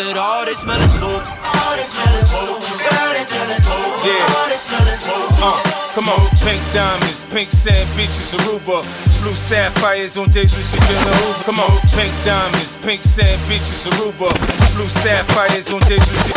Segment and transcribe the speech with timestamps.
[0.00, 1.26] Outside, all this smell of smoke.
[1.44, 2.56] All this smell of smoke.
[2.56, 4.00] Girl, they smell of smoke.
[4.00, 4.36] Yeah.
[4.40, 5.28] All this smell of smoke.
[5.44, 5.60] Uh,
[5.92, 8.80] come on, pink diamonds, pink sand beaches, Aruba.
[9.20, 11.44] Blue sapphires on days when she feeling Uber.
[11.44, 14.32] Come on, pink diamonds, pink sand beaches, Aruba.
[14.74, 16.32] Blue sapphires on days when she.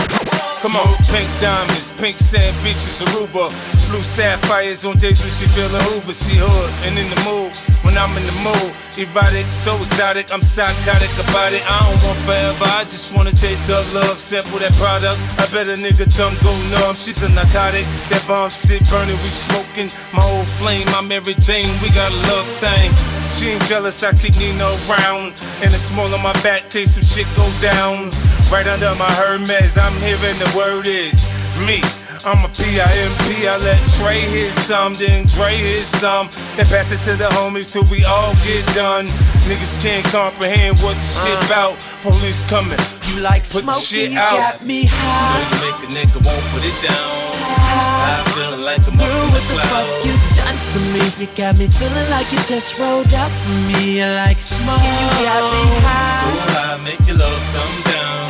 [0.59, 3.47] Come on, pink diamonds, pink sand beaches, Aruba.
[3.87, 6.11] Blue sapphires on days when she feeling Uber.
[6.11, 8.71] She hood and in the mood when I'm in the mood.
[8.97, 11.63] Erotic, so exotic, I'm psychotic about it.
[11.65, 14.17] I don't want forever, I just wanna taste the love.
[14.19, 15.19] Sample that product.
[15.39, 16.95] I bet a nigga tongue go numb.
[16.95, 17.85] She's a narcotic.
[18.09, 19.89] That bomb shit burning, we smoking.
[20.13, 22.91] My old flame, my Mary Jane, we got a love thing.
[23.37, 25.33] She ain't jealous, I keep Nino around.
[25.65, 28.11] And it's small on my back, case some shit go down.
[28.51, 31.17] Right under my Hermes, I'm hearing the word is
[31.65, 31.81] me.
[32.21, 36.29] I'm a P-I-M-P, I let Trey hit some, then Dre hit some.
[36.55, 39.05] Then pass it to the homies till we all get done.
[39.49, 41.45] Niggas can't comprehend what the shit uh.
[41.49, 41.73] about.
[42.05, 42.77] Police coming,
[43.11, 44.37] You like put the smoking, shit you out.
[44.37, 45.41] got me high.
[45.41, 47.11] You make a nigga won't put it down.
[47.43, 51.03] I'm feeling like I'm Girl, in the what the fuck you done to me?
[51.19, 53.99] You got me feeling like you just rolled out for me.
[53.99, 56.13] You like smoke, you got me high.
[56.19, 56.77] So high.
[56.87, 58.21] Make your love come down.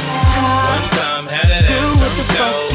[0.74, 2.54] One time had that Girl, what the fuck down.
[2.70, 2.73] done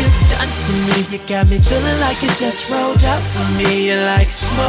[0.69, 0.99] to me?
[1.09, 3.89] You got me feeling like you just rolled up for me.
[3.89, 4.69] You like smoke.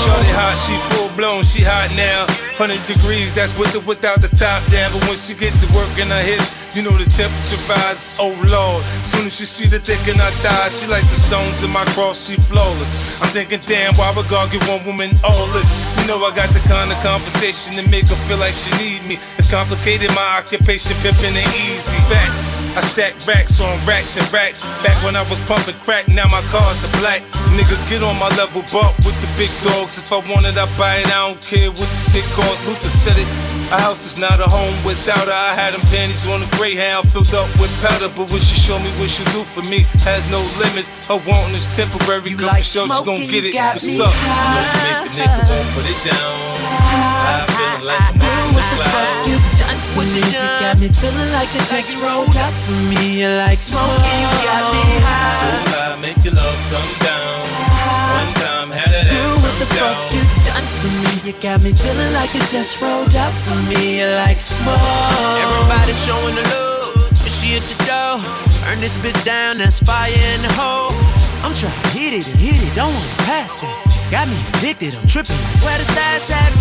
[0.00, 2.24] Shorty hot, she full blown, she hot now.
[2.56, 4.88] 100 degrees, that's with or without the top down.
[4.92, 8.16] But when she get to work in her hips, you know the temperature rises.
[8.16, 11.60] Oh lord, soon as she see the thick in her thighs, she like the stones
[11.60, 13.20] in my cross, she flawless.
[13.20, 15.68] I'm thinking, damn, why would God give one woman all this?
[16.00, 19.04] You know I got the kind of conversation to make her feel like she need
[19.04, 19.20] me.
[19.36, 21.96] It's complicated, my occupation pimping ain't easy.
[22.08, 22.59] Facts.
[22.80, 24.64] I stack racks on racks and racks.
[24.80, 27.20] Back when I was pumping crack, now my cars are black.
[27.52, 30.00] Nigga, get on my level, buck with the big dogs.
[30.00, 31.12] If I want it, I buy it.
[31.12, 32.64] I don't care what the shit costs.
[32.64, 33.28] Luther said it.
[33.68, 35.36] A house is not a home without her.
[35.52, 38.08] I had them panties on a greyhound filled up with powder.
[38.16, 40.88] But when she show me what she do for me, has no limits.
[41.04, 42.32] Her wanting is temporary.
[42.32, 43.52] Girl, like sure she gon' get it.
[43.60, 44.08] What's up?
[44.08, 45.04] high.
[45.04, 46.32] Make a nigga won't put it down.
[47.28, 50.20] I'm feeling like I'm Girl, up in what the fuck you done to me?
[50.20, 53.20] You got me feeling like you just rolled up for me.
[53.22, 55.34] You like smoking, you got me high.
[55.38, 55.94] So high.
[55.94, 57.40] I make your love come down.
[58.20, 60.14] One time had that Girl, what the come fuck down.
[60.14, 61.12] you done to me?
[61.28, 64.00] You got me feeling like you just rolled up for me.
[64.00, 64.78] You like smoke.
[65.40, 68.18] Everybody showing the love, but she at the door.
[68.66, 70.92] Turn this bitch down, that's fire in the hole.
[71.42, 73.89] I'm trying to hit it and hit it, don't wanna pass that.
[74.10, 75.36] Got me addicted, I'm tripping.
[75.62, 76.52] Where the stash at?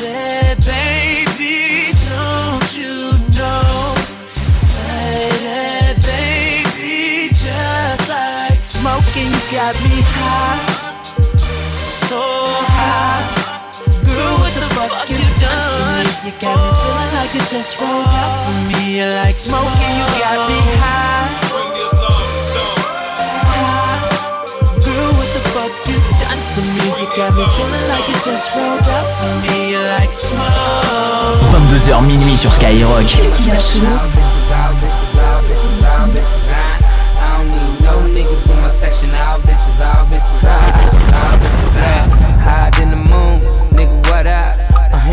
[0.00, 3.94] Baby, baby, don't you know?
[4.86, 10.78] Baby, baby, just like smoking, you got me high
[12.08, 13.20] so high.
[13.84, 16.08] Girl, what the fuck you done to me?
[16.24, 18.96] You got me feeling like you just rolled out for me.
[18.96, 21.28] You like smoking, you got me high.
[21.52, 22.80] Bring the alarm song.
[24.80, 25.87] Girl, what the fuck
[26.28, 26.84] you done to me?
[27.00, 29.72] You got me feeling like you just rolled out for me.
[29.72, 31.40] You like smoke.
[31.52, 33.04] 22h minuit sur Skyrock.
[36.80, 39.10] I don't need no niggas in my section.
[39.10, 41.76] All bitches, all bitches, all bitches, all bitches.
[41.76, 41.86] I
[42.42, 43.40] hide in the moon,
[43.72, 43.96] nigga.
[44.10, 44.57] What up?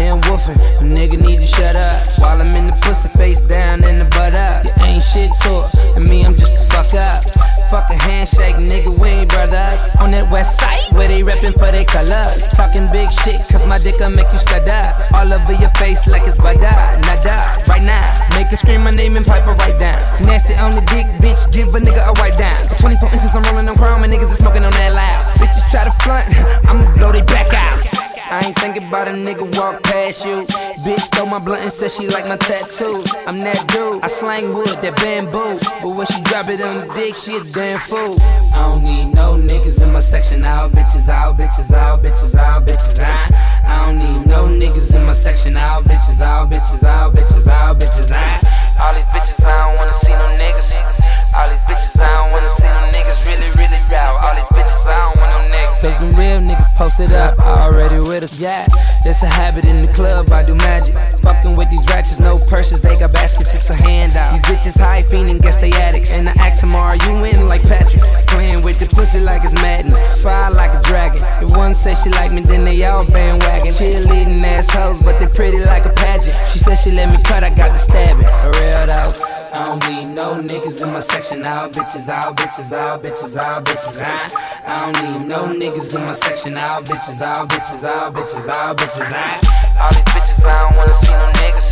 [0.09, 2.19] I'm woofing, a nigga need to shut up.
[2.19, 4.63] While I'm in the pussy, face down in the butt up.
[4.65, 7.23] You ain't shit to it, and me, I'm just a fuck up.
[7.69, 9.83] Fuck a handshake, nigga, we ain't brothers.
[9.99, 12.43] On that west side, where they reppin' for their colors.
[12.55, 15.11] Talking big shit, cause my dick'll make you up.
[15.13, 17.37] All over your face like it's bada, nada.
[17.67, 18.05] Right now,
[18.37, 19.99] make her scream my name and pipe her right down.
[20.21, 22.59] Nasty on the dick, bitch, give a nigga a white down.
[22.79, 25.35] 24 inches, I'm rolling on chrome, and niggas is smoking on that loud.
[25.37, 26.25] Bitches try to front,
[26.69, 28.04] I'ma blow they back out.
[28.27, 30.41] I ain't thinking about a nigga walk past you.
[30.83, 33.13] Bitch stole my blunt and said she like my tattoos.
[33.27, 34.03] I'm that dude.
[34.03, 35.59] I slang wood, that bamboo.
[35.81, 38.17] But when she drop it on the dick, she a damn fool.
[38.53, 40.43] I don't need no niggas in my section.
[40.43, 42.99] All bitches, all bitches, all bitches, all bitches.
[42.99, 45.55] I, I don't need no niggas in my section.
[45.57, 48.11] All bitches, all bitches, all bitches, all bitches.
[48.11, 51.24] I, all these bitches, I don't wanna see no niggas.
[51.35, 53.19] All these bitches, I don't wanna see no niggas.
[53.27, 54.15] Really, really proud.
[54.23, 55.81] All these bitches, I don't want no niggas.
[55.81, 58.39] Cause them real niggas posted up, already with us.
[58.39, 58.65] Yeah,
[59.03, 60.95] it's a habit in the club, I do magic.
[61.21, 64.31] Fucking with these ratchets, no purses, they got baskets, it's a handout.
[64.31, 66.15] These bitches high fiending, guess they addicts.
[66.15, 68.01] And I ask them, are you in like Patrick?
[68.27, 69.91] Playing with the pussy like it's Madden.
[70.21, 71.21] Fire like a dragon.
[71.43, 73.73] If one say she like me, then they all bandwagon.
[73.73, 76.35] Cheerleading assholes, but they pretty like a pageant.
[76.47, 78.23] She said she let me cut, I got to stab it.
[78.23, 79.44] For real though.
[79.55, 81.45] I don't need no niggas in my section.
[81.45, 84.01] All bitches, all bitches, all bitches, all bitches.
[84.03, 84.27] I,
[84.67, 86.57] I don't need no niggas in my section.
[86.57, 89.07] All bitches, all bitches, all bitches, all bitches.
[89.15, 91.71] I, all these bitches, I don't wanna see no niggas.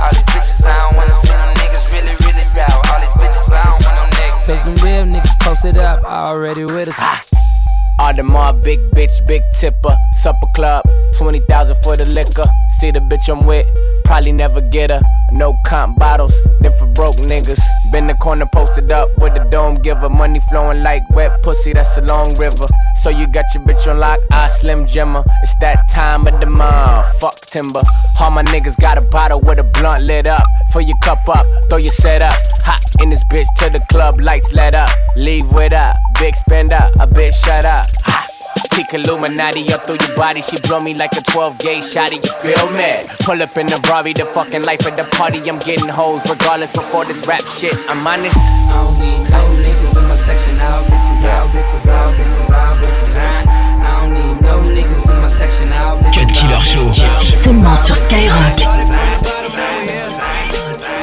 [0.00, 1.92] All these bitches, I don't wanna see no niggas.
[1.92, 2.72] Really, really proud.
[2.88, 4.46] All these bitches, I don't want no niggas.
[4.48, 7.30] Cause them real niggas posted up already with us.
[8.00, 9.94] Audemars, big bitch, big tipper.
[10.22, 10.88] Supper club,
[11.18, 12.48] 20,000 for the liquor.
[12.80, 13.66] See the bitch I'm with,
[14.06, 15.02] probably never get her.
[15.32, 16.32] No comp bottles,
[16.62, 17.60] then for broke niggas.
[17.92, 20.08] Been the corner posted up with the dome giver.
[20.08, 22.66] Money flowing like wet pussy, that's a long river.
[23.02, 25.22] So you got your bitch on lock, I slim jimmer.
[25.42, 27.82] It's that time of the month, fuck timber.
[28.18, 30.46] All my niggas got a bottle with a blunt lit up.
[30.72, 32.32] Fill your cup up, throw your set up.
[32.64, 34.88] Hot in this bitch till the club lights let up.
[35.16, 38.29] Leave with a big spender, a bitch shut up.
[38.72, 40.42] Peak Illuminati up through your body.
[40.42, 42.16] She blow me like a 12 gauge shotty.
[42.24, 43.06] You feel me?
[43.20, 45.38] Pull up in the Rari, the fucking life of the party.
[45.50, 47.74] I'm getting hoes regardless before this rap shit.
[47.88, 48.36] I'm honest.
[48.36, 50.60] I don't need no niggas in my section.
[50.60, 53.16] All bitches, all bitches, all bitches, all bitches.
[53.16, 53.44] I,
[53.82, 55.72] I don't need no niggas in my section.
[55.72, 56.90] All bitches, Cut Killer Show.
[57.04, 58.58] Ici seulement sur Skyrock.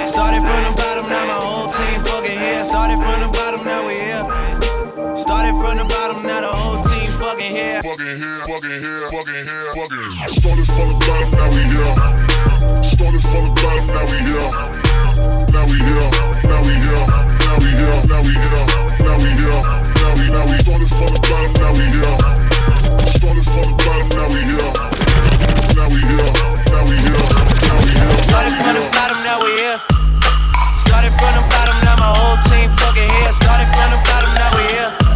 [0.03, 0.76] Started from the
[11.07, 11.95] bottom, now we here.
[12.83, 14.51] Started from the bottom, now we here.
[15.55, 16.11] Now we here,
[16.51, 17.07] now we here,
[17.47, 19.63] now we here, now we here,
[19.95, 22.15] now we here, started from the bottom, now we here.
[23.15, 24.71] Started from the bottom, now we here.
[25.77, 26.31] Now we here,
[26.75, 27.23] now we here,
[27.63, 28.11] now we here.
[28.27, 29.79] Started from the bottom, now we here.
[30.75, 33.31] Started from the bottom, now my whole team fucking here.
[33.31, 35.06] Started from the bottom, now we here.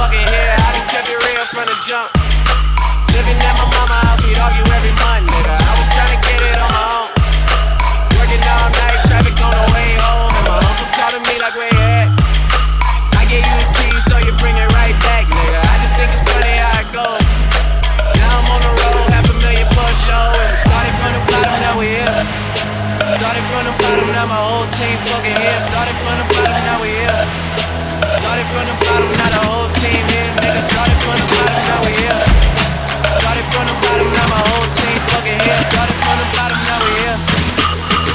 [0.00, 0.56] Whole team fucking here.
[0.56, 2.08] I done kept it real from the jump.
[3.12, 5.54] Living at my mama's house, we'd argue every month, nigga.
[5.60, 7.08] I was trying to get it on my own.
[8.16, 10.32] Working all night, traffic on the way home.
[10.40, 12.08] And my uncle calling me like, where at?
[13.18, 15.60] I gave you the keys, so you bring it right back, nigga.
[15.68, 17.24] I just think it's funny how it goes.
[18.16, 20.26] Now I'm on the road, half a million for a show.
[20.48, 22.20] And started from the bottom, now we here.
[23.10, 25.60] Started from the bottom, now my whole team fucking here.
[25.60, 27.49] Started from the bottom, now we here.
[28.10, 30.30] Started from the bottom, now the whole team here.
[30.42, 32.20] Nigga, started from the bottom, now we here.
[33.14, 35.60] Started from the bottom, now my whole team fucking here.
[35.70, 37.18] Started from the bottom, now we here.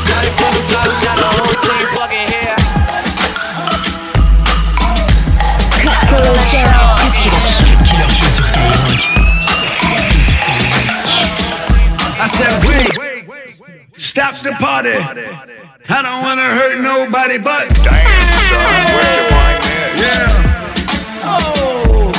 [0.04, 2.60] Started from the bottom, now the whole team fucking here.
[7.86, 9.00] Killer Show sur Skyrock.
[12.18, 12.92] I said, wait,
[13.98, 14.96] stop the party.
[15.88, 17.70] I don't wanna hurt nobody but.
[17.84, 18.06] Damn,
[18.50, 19.45] son, where's your wine at?
[20.06, 21.26] Yeah.
[21.26, 22.12] Oh,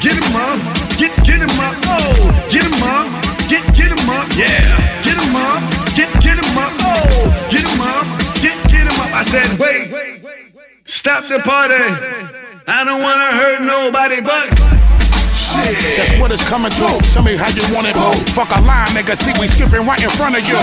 [0.00, 0.58] get him up,
[1.00, 1.74] get get him up.
[1.88, 2.12] Oh,
[2.52, 3.06] get him up,
[3.48, 4.28] get get him up.
[4.36, 4.60] Yeah,
[5.02, 5.60] get him up,
[5.96, 6.72] get get him up.
[6.84, 8.04] Oh, get him up,
[8.42, 9.10] get get him up.
[9.14, 10.22] I said, wait,
[10.84, 11.82] stop the party.
[12.66, 14.81] I don't wanna hurt nobody but.
[15.96, 16.88] That's what it's coming to.
[17.12, 18.12] Tell me how you want it, boo.
[18.34, 19.16] Fuck a line, nigga.
[19.16, 20.58] See, we skipping right in front of you.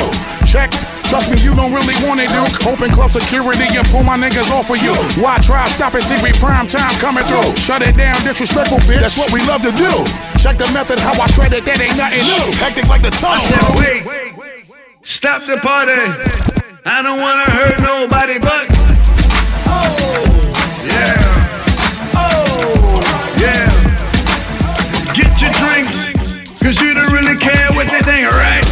[0.46, 0.72] Check.
[1.10, 2.68] Trust me, you don't really want it, dude.
[2.70, 4.94] Open club security and pull my niggas off of you.
[5.18, 6.03] Why try stop it?
[6.03, 7.56] See, we prime time coming through.
[7.58, 9.01] Shut it down, disrespectful bitch.
[9.01, 9.89] That's what we love to do.
[10.38, 11.65] Check the method, how I shred it.
[11.65, 12.46] That ain't nothing new.
[12.62, 13.41] Hectic like the tunnel.
[13.41, 14.70] said, wait,
[15.03, 15.98] stop the party.
[16.86, 18.78] I don't wanna hurt nobody but.
[27.79, 28.65] Really care what they think, alright?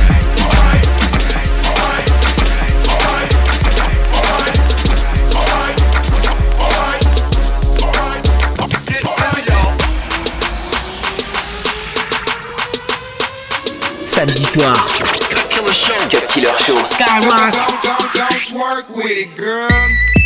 [14.08, 14.76] Samedi soir.
[15.30, 15.74] Cut Killer
[16.60, 16.76] Show.
[16.84, 17.54] Skyrock.
[17.54, 20.17] Don't, don't, don't twerk with it, girl.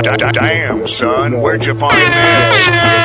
[0.00, 3.02] Damn, son, where'd you find this?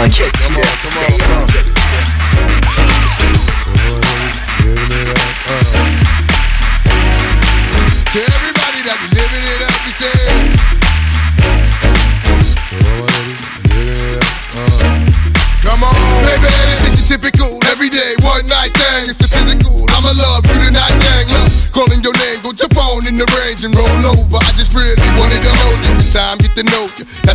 [0.00, 0.29] Skyrock.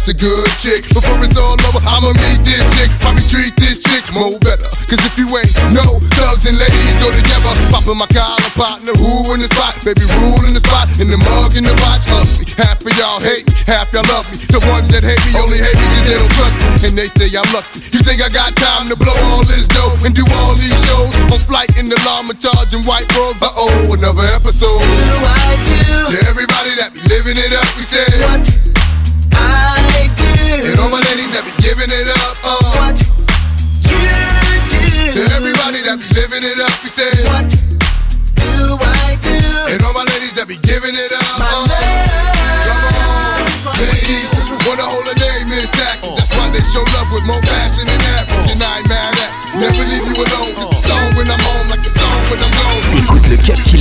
[0.05, 0.85] That's a good chick.
[0.93, 2.93] Before it's all over, I'ma meet this chick.
[3.01, 4.69] Probably treat this chick more better.
[4.85, 7.49] Cause if you ain't no thugs and ladies go together.
[7.73, 9.73] Popping my collar partner, who in the spot?
[9.81, 10.93] Baby, rule in the spot.
[11.01, 12.05] In the mug, in the watch.
[12.05, 12.53] Ugly.
[12.53, 14.37] Half of y'all hate me, half y'all love me.
[14.45, 16.69] The ones that hate me only hate me cause they don't trust me.
[16.85, 17.81] And they say I'm lucky.
[17.89, 21.17] You think I got time to blow all this dough and do all these shows?
[21.33, 23.41] On flight in the llama charging white robes.
[23.41, 24.85] Uh oh, another episode.
[24.85, 25.33] Do I
[25.65, 26.13] do?
[26.13, 28.05] To everybody that be living it up, we say.
[28.21, 28.74] What?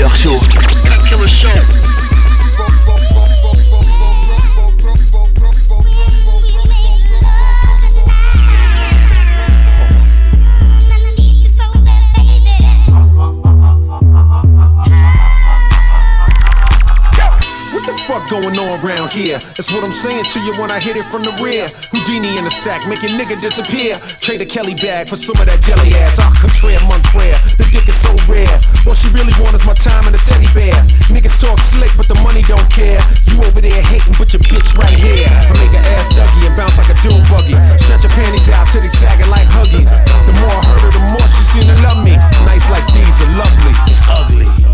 [0.09, 0.39] Show.
[1.27, 2.14] Show.
[18.35, 19.39] Going on around here?
[19.55, 21.71] That's what I'm saying to you when I hit it from the rear.
[21.95, 23.95] Houdini in the sack, make nigga disappear.
[24.19, 26.19] Trade a Kelly bag for some of that jelly ass.
[26.19, 27.39] Ah, contraire, mon frere.
[27.63, 28.51] The dick is so rare.
[28.91, 30.75] All she really want is my time and a teddy bear.
[31.15, 32.99] Niggas talk slick, but the money don't care.
[33.31, 35.31] You over there hating, but your bitch right here.
[35.31, 37.55] I make her ass Dougie and bounce like a dune buggy.
[37.79, 39.95] Stretch your panties out till they sagging like huggies.
[40.27, 42.19] The more I heard her, the more she seem to love me.
[42.51, 43.75] Nights like these are lovely.
[43.87, 44.74] It's ugly.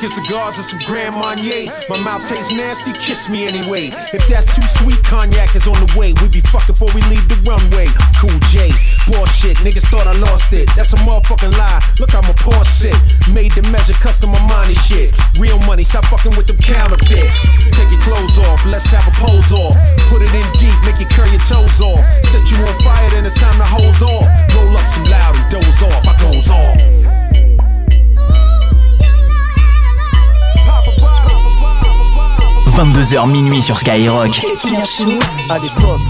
[0.00, 1.68] Dominican cigars and some Grand Marnier.
[1.92, 3.92] My mouth tastes nasty, kiss me anyway.
[4.16, 6.16] If that's too sweet, cognac is on the way.
[6.24, 7.84] We be fucked before we leave the runway.
[8.16, 8.72] Cool J,
[9.04, 10.72] bullshit, niggas thought I lost it.
[10.72, 11.84] That's a motherfucking lie.
[12.00, 12.96] Look, I'm a poor sick.
[13.28, 15.12] Made to measure, custom money shit.
[15.36, 17.44] Real money, stop fucking with them counterfeits.
[17.76, 19.76] Take your clothes off, let's have a pose off.
[20.08, 22.00] Put it in deep, make you curl your toes off.
[22.24, 24.24] Set you on fire, then it's time to hose off.
[24.56, 26.08] Roll up some loud and doze off.
[26.08, 27.09] I goes off.
[32.70, 34.40] 22h minuit sur Skyrock.
[35.48, 36.00] À l'époque,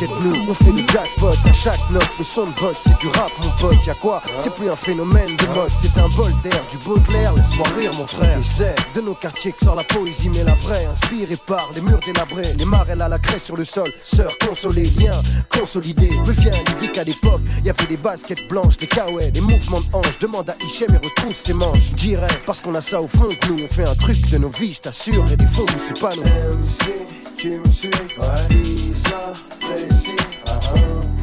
[0.00, 2.08] de nous, on fait des jackpots à chaque note.
[2.18, 3.86] Le son de bot, c'est du rap, mon pote.
[3.86, 4.22] Y'a quoi?
[4.40, 7.32] C'est plus un phénomène de mode, c'est un bol d'air, du Baudelaire.
[7.34, 8.38] Laisse-moi rire, mon frère.
[8.38, 11.80] Et c'est de nos quartiers que sort la poésie, mais la vraie, inspirée par les
[11.80, 13.90] murs délabrés, les marelles à la craie sur le sol.
[14.04, 16.10] Sœurs consolées, liens consolidés.
[16.24, 19.86] Reviens, il dit qu'à l'époque, y avait des baskets blanches, des kawaii, des mouvements de
[19.92, 20.18] hanches.
[20.20, 21.92] Demande à Hichem et retrouve ses manches.
[21.96, 24.50] Dirais, parce qu'on a ça au fond que nous, on fait un truc de nos
[24.50, 25.24] vies, je t'assure.
[25.32, 26.22] Et des fonds, c'est pas nous.
[26.22, 28.48] MC, tu me suis, ouais.
[28.50, 30.16] Lisa, Tracy,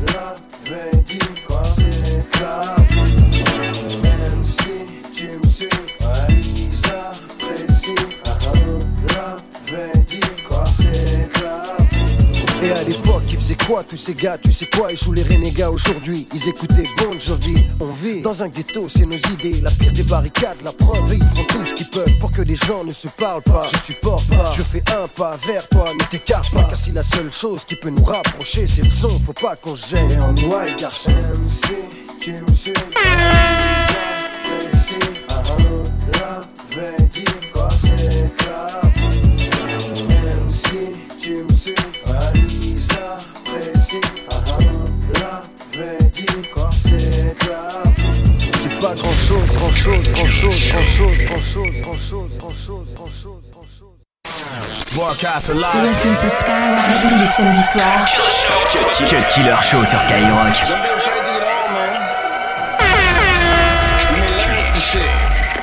[0.07, 2.75] l'avait dit quoi c'est là.
[13.39, 16.27] Faisait quoi tous ces gars Tu sais quoi Ils jouent les renégats aujourd'hui.
[16.33, 17.55] Ils écoutaient Bon Jovi.
[17.79, 19.61] On vit dans un ghetto, c'est nos idées.
[19.61, 21.13] La pire des barricades, la preuve.
[21.13, 23.67] Et ils font tout ce qu'ils peuvent pour que les gens ne se parlent pas.
[23.71, 24.51] Je supporte pas.
[24.55, 26.63] Je fais un pas vers toi, ne t'écarte pas.
[26.63, 29.75] Car si la seule chose qui peut nous rapprocher, c'est le son, faut pas qu'on
[29.75, 30.11] se gêne.
[30.11, 31.11] Et noie, garçon.
[32.19, 32.33] Tu
[32.95, 33.69] ah.
[48.89, 52.95] Pas grand chose, grand chose, grand chose, grand chose, grand chose, grand chose, grand chose,
[52.95, 53.89] grand chose, grand chose.
[54.95, 58.07] Broadcast Listen to Skyrock tous les samedis soirs.
[59.09, 60.55] Cut Killer Show sur Skyrock.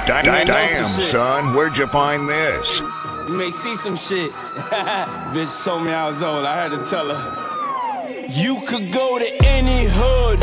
[0.06, 2.80] Damn, damn, son, where'd you find this?
[3.26, 4.30] You may see some shit.
[5.34, 8.26] Bitch told me I was old, I had to tell her.
[8.28, 10.38] You could go to any hood,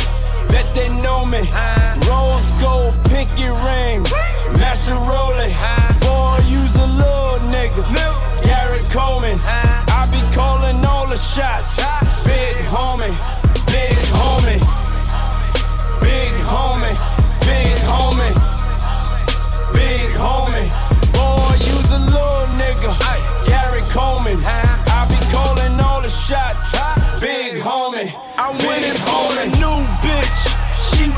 [0.50, 1.42] bet they know me.
[2.10, 4.04] Rose gold, pinky ring,
[4.60, 5.54] master rolling.
[6.02, 7.84] Boy, use a little nigga.
[8.44, 11.78] Gary Coleman, I be calling all the shots.
[12.24, 13.14] Big homie,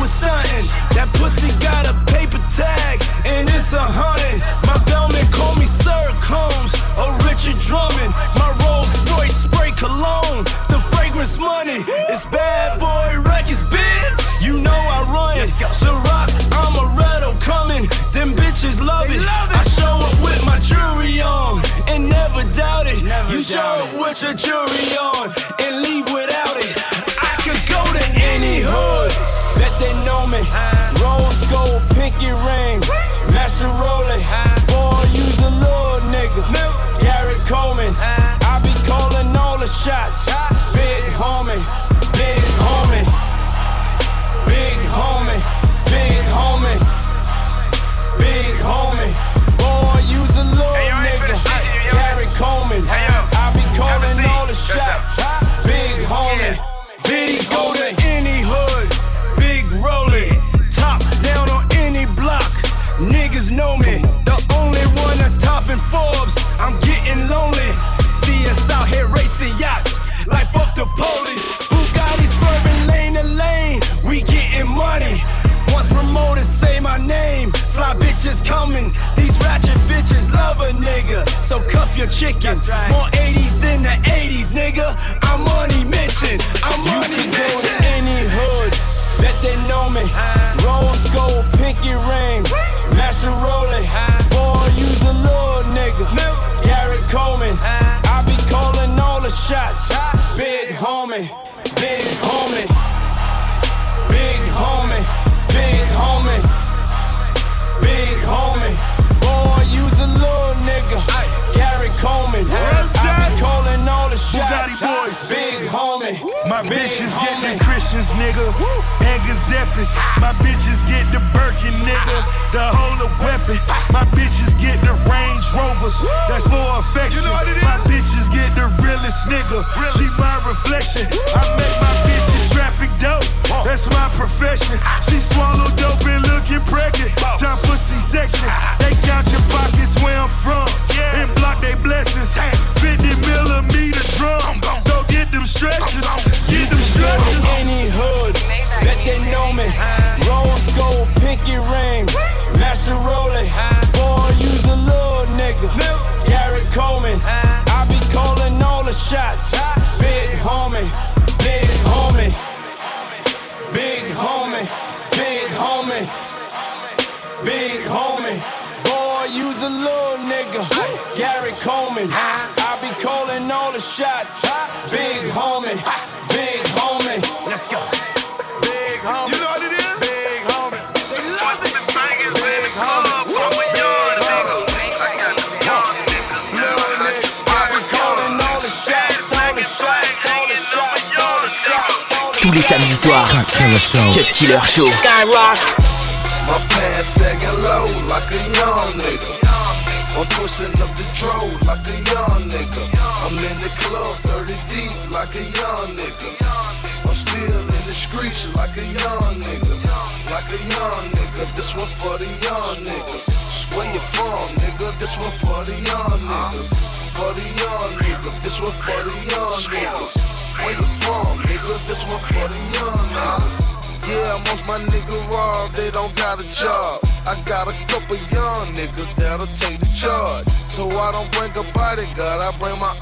[0.05, 0.69] was stunting.
[0.93, 4.37] That pussy got a paper tag, and it's a hundred.
[4.69, 8.13] My bellman call me Sir Combs or Richard Drummond.
[8.37, 10.45] My Rolls Royce spray cologne.
[10.69, 11.81] The fragrance money.
[12.05, 14.45] It's bad boy records, bitch.
[14.45, 15.49] You know I run it.
[15.73, 17.89] Ciroc, I'm a Redo coming.
[18.13, 19.25] Them bitches love it.
[19.25, 23.01] I show up with my jewelry on and never doubt it.
[23.33, 25.33] you show up with your jewelry on
[25.65, 26.77] and leave without it.
[27.17, 28.03] I could go to
[28.37, 29.44] any hood.
[29.79, 30.39] They know me.
[31.03, 32.79] Rose gold, pinky ring,
[33.35, 34.23] master rolling.
[34.71, 36.43] Boy, use a little nigga.
[36.99, 37.93] Gary Coleman.
[37.99, 40.54] I be calling all the shots.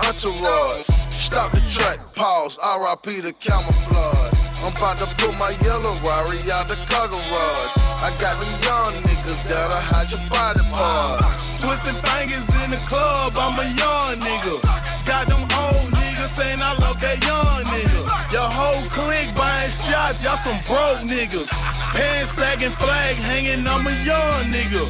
[0.08, 0.88] entourage.
[1.12, 4.34] Stop the track, pause, RIP the camouflage.
[4.63, 7.74] I'm about to put my yellow Rari out the car garage.
[8.00, 11.52] I got them young niggas that'll hide your body parts.
[11.62, 15.06] Twisting fingers in the club, I'm a young nigga.
[15.06, 15.93] Got them old
[16.24, 18.32] niggas saying I love that young nigga.
[18.32, 21.52] Your whole clique buying shots, y'all some broke niggas.
[21.94, 24.84] Pants sagging, flag hanging, I'm a young nigga.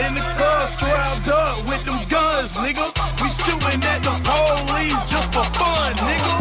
[0.00, 2.86] In the club, strapped up with them guns, nigga.
[3.20, 6.34] We shooting at the police just for fun, nigga.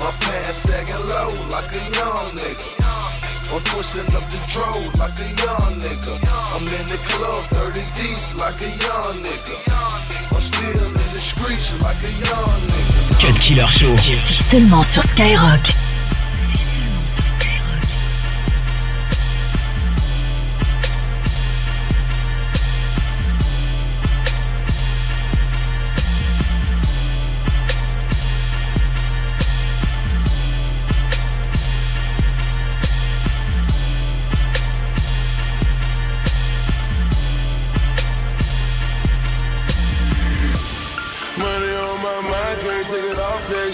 [0.00, 2.76] My pants sagging low like a young nigga.
[3.46, 6.12] I'm pushing up the dro, like a young nigga.
[6.54, 9.54] I'm in the club 30 deep like a young nigga.
[10.34, 10.95] I'm still
[13.20, 13.94] Cut Killer Show.
[13.96, 15.85] C'est seulement sur Skyrock.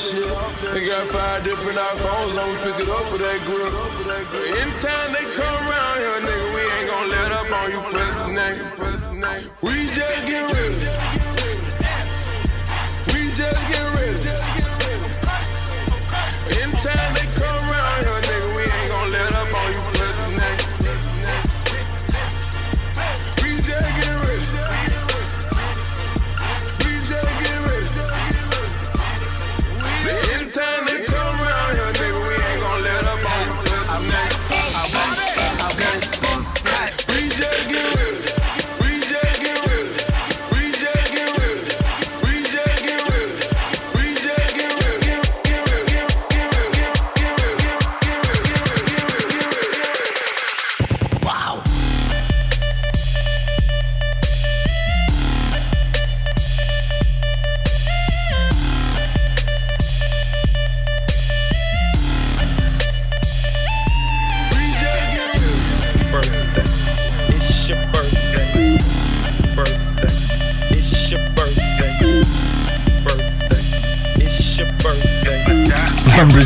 [0.03, 0.27] shit.
[0.75, 3.71] They got five different iPhones on, we pick it up for that good.
[4.59, 8.67] Anytime they come around here, nigga, we ain't gon' let up on you, press name.
[9.63, 10.75] We just get real.
[13.15, 14.02] We just get real.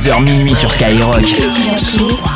[0.06, 2.35] 22h minuit sur Skyrock.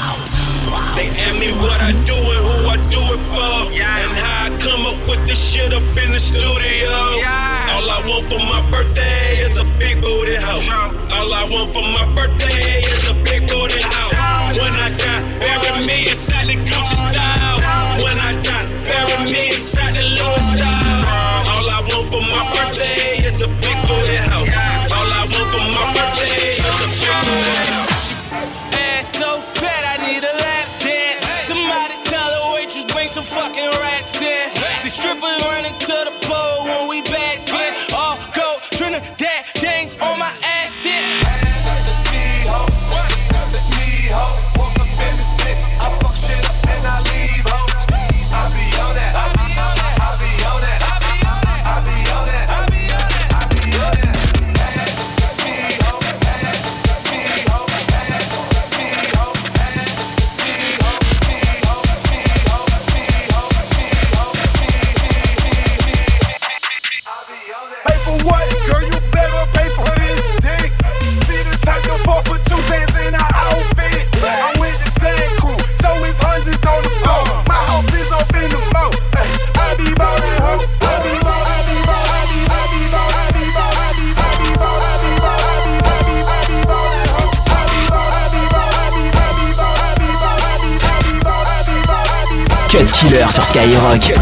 [93.01, 94.13] Killer sur Skyrock.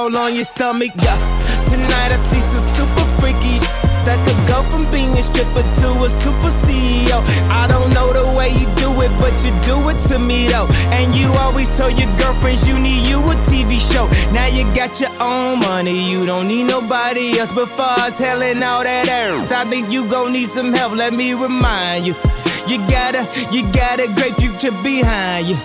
[0.00, 1.18] All on your stomach, yeah.
[1.68, 3.60] Tonight I see some super freaky
[4.08, 7.20] that could go from being a stripper to a super CEO.
[7.52, 10.68] I don't know the way you do it, but you do it to me though.
[10.96, 14.08] And you always told your girlfriends you need you a TV show.
[14.32, 17.52] Now you got your own money, you don't need nobody else.
[17.52, 20.94] But far as hell and all that earth, I think you gon' need some help.
[20.96, 22.14] Let me remind you.
[22.66, 25.56] You gotta, you got a great future behind you.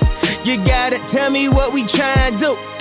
[0.43, 2.75] You gotta tell me what we tryin' to do.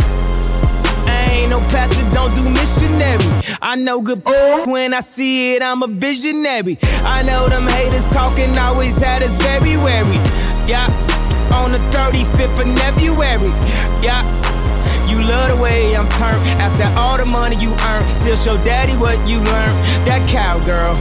[1.44, 3.20] Ain't no pastor, don't do missionary.
[3.60, 4.24] I know good
[4.64, 6.78] when I see it, I'm a visionary.
[7.04, 10.16] I know them haters talking always had us very wary.
[10.64, 10.88] Yeah,
[11.52, 13.52] on the 35th of February.
[14.00, 14.24] Yeah.
[15.06, 18.16] You love the way I'm turned after all the money you earn.
[18.16, 19.76] Still show daddy what you learned.
[20.08, 20.96] That cowgirl.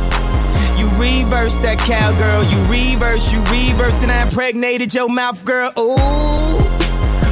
[0.78, 2.44] You reverse that cowgirl.
[2.52, 5.72] You reverse, you reverse, and I impregnated your mouth, girl.
[5.80, 6.60] Ooh.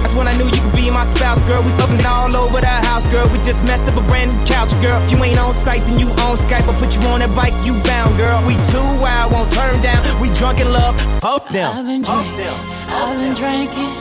[0.01, 0.60] That's when I knew you
[0.91, 1.63] my spouse, girl.
[1.63, 3.27] We fucking all over the house, girl.
[3.31, 5.01] We just messed up a brand new couch, girl.
[5.03, 6.67] If you ain't on site, then you on Skype.
[6.67, 8.39] I'll put you on that bike, you bound, girl.
[8.45, 9.99] We too wild, won't turn down.
[10.21, 11.71] We drunk in love, hope them.
[11.71, 12.55] I've been drinking,
[12.91, 13.93] I've been drinking.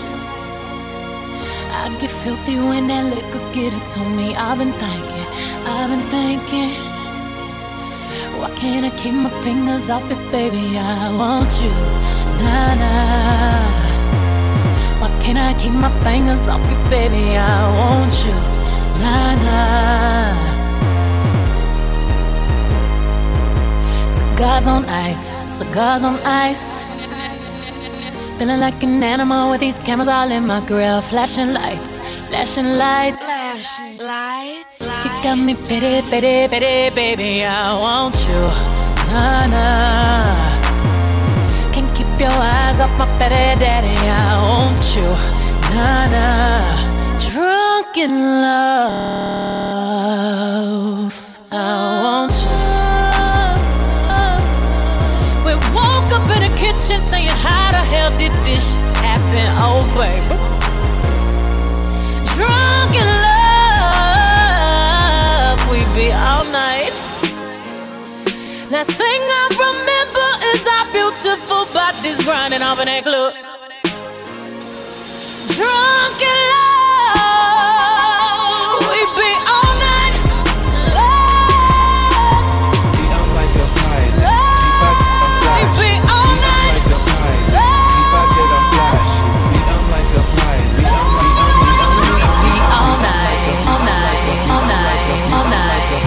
[1.81, 4.35] I get filthy when that liquor get it to me.
[4.35, 5.27] I've been thinking,
[5.67, 6.71] I've been thinking.
[8.39, 10.79] Why can't I keep my fingers off it, baby?
[10.79, 11.73] I want you,
[12.43, 13.90] nah nah.
[15.01, 17.39] Why can't I keep my fingers off you, baby?
[17.39, 18.37] I want you,
[19.01, 20.37] nah nah.
[24.17, 26.85] Cigars on ice, cigars on ice.
[28.39, 31.01] Feeling like an animal with these cameras all in my grill.
[31.01, 33.25] Flashing lights, flashing lights.
[33.25, 34.81] Flashing lights.
[35.05, 37.45] You got me pity, pity, pity, baby.
[37.45, 38.43] I want you,
[39.13, 40.50] nah nah.
[42.21, 43.97] Your eyes off my pity, daddy.
[43.97, 45.09] I want you,
[45.73, 46.77] nah nah.
[47.33, 48.13] Drunk in
[48.45, 48.61] love.
[51.51, 51.55] I
[52.05, 52.51] want you.
[55.47, 58.67] We woke up in the kitchen saying, How the hell did this
[59.01, 59.47] happen?
[59.57, 60.37] Oh, baby.
[62.37, 63.09] Drunk in
[65.49, 66.93] love, we be all night.
[68.71, 69.50] Last thing I
[72.03, 73.03] bodies grinding off that
[85.79, 86.51] we night.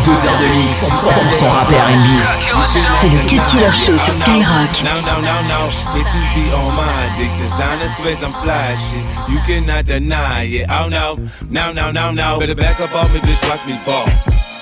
[0.06, 2.42] Deux heures de mix, 100% rap et.
[3.00, 3.72] C'est le Cut Killer.
[5.93, 7.32] Bitches be on my dick.
[7.38, 8.76] Designer threads, I'm fly.
[9.30, 10.67] You cannot deny it.
[10.69, 11.17] Oh no,
[11.50, 12.39] no, no, no, no.
[12.39, 13.50] Better back up off me, bitch.
[13.50, 14.08] Watch me ball,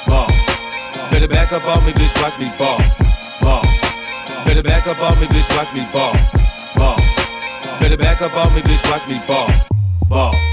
[0.08, 0.28] ball.
[1.12, 2.22] Better back up off me, bitch.
[2.22, 2.80] Watch me ball,
[3.42, 3.64] ball.
[4.46, 5.58] Better back up off me, bitch.
[5.58, 6.14] Watch me ball,
[6.76, 6.98] ball.
[7.80, 8.92] Better back up off me, bitch.
[8.92, 9.50] Watch me ball,
[10.10, 10.51] ball.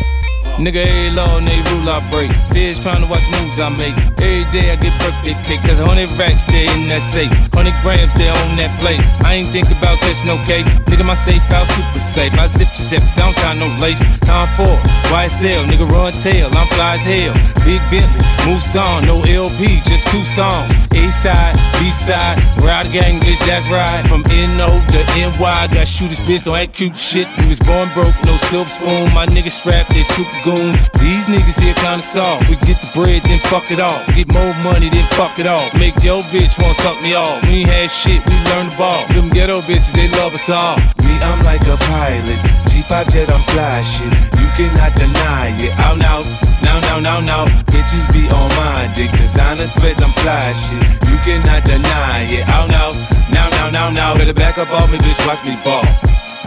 [0.58, 2.34] Nigga, every law and rule I break.
[2.50, 3.94] Feds trying to watch moves I make.
[4.18, 5.62] Every day I get birthday cake.
[5.62, 7.30] cause a hundred racks there in that safe.
[7.54, 8.98] Hundred grams there on that plate.
[9.22, 10.66] I ain't think about catch no case.
[10.90, 12.34] Nigga, my safe house super safe.
[12.34, 14.02] I zip your zips, I don't tie no lace.
[14.26, 14.74] Time for
[15.14, 16.50] YSL, nigga run tail.
[16.50, 17.34] I'm fly as hell.
[17.62, 20.66] Big Bentley, moose on, no LP, just two songs.
[20.90, 24.02] A side, B side, ride gang, bitch, that's right.
[24.10, 27.28] From NO to NY, got shooters, bitch, don't act cute shit.
[27.38, 29.14] We was born broke, no silver spoon.
[29.14, 30.72] My nigga strapped, they super goon.
[31.04, 32.48] These niggas here kinda soft.
[32.48, 34.00] We get the bread, then fuck it off.
[34.16, 35.68] Get more money, then fuck it off.
[35.74, 37.42] Make your bitch wanna suck me off.
[37.44, 39.02] We ain't had shit, we learned the ball.
[39.12, 40.76] Them ghetto bitches, they love us all.
[41.04, 42.40] Me, I'm like a pilot.
[42.68, 44.12] G5 jet, I'm fly shit.
[44.40, 45.72] You cannot deny it.
[45.84, 46.20] Out now,
[46.64, 47.42] now, now, now, now.
[47.72, 49.10] Bitches be on my dick.
[49.20, 50.84] Designer threads, I'm fly shit.
[51.08, 52.44] You cannot deny it.
[52.48, 52.90] Out now,
[53.36, 54.10] now, now, now, now.
[54.18, 55.20] Better back up off me, bitch.
[55.26, 55.84] Watch me ball,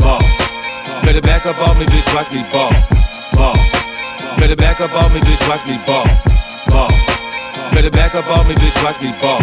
[0.02, 0.24] ball.
[1.06, 2.08] Better back up off me, bitch.
[2.16, 3.01] Watch me ball.
[4.42, 5.48] Better back up on me, bitch.
[5.48, 6.04] Watch me ball,
[6.68, 6.90] ball.
[7.74, 8.84] Better back up on me, bitch.
[8.84, 9.40] Watch me ball,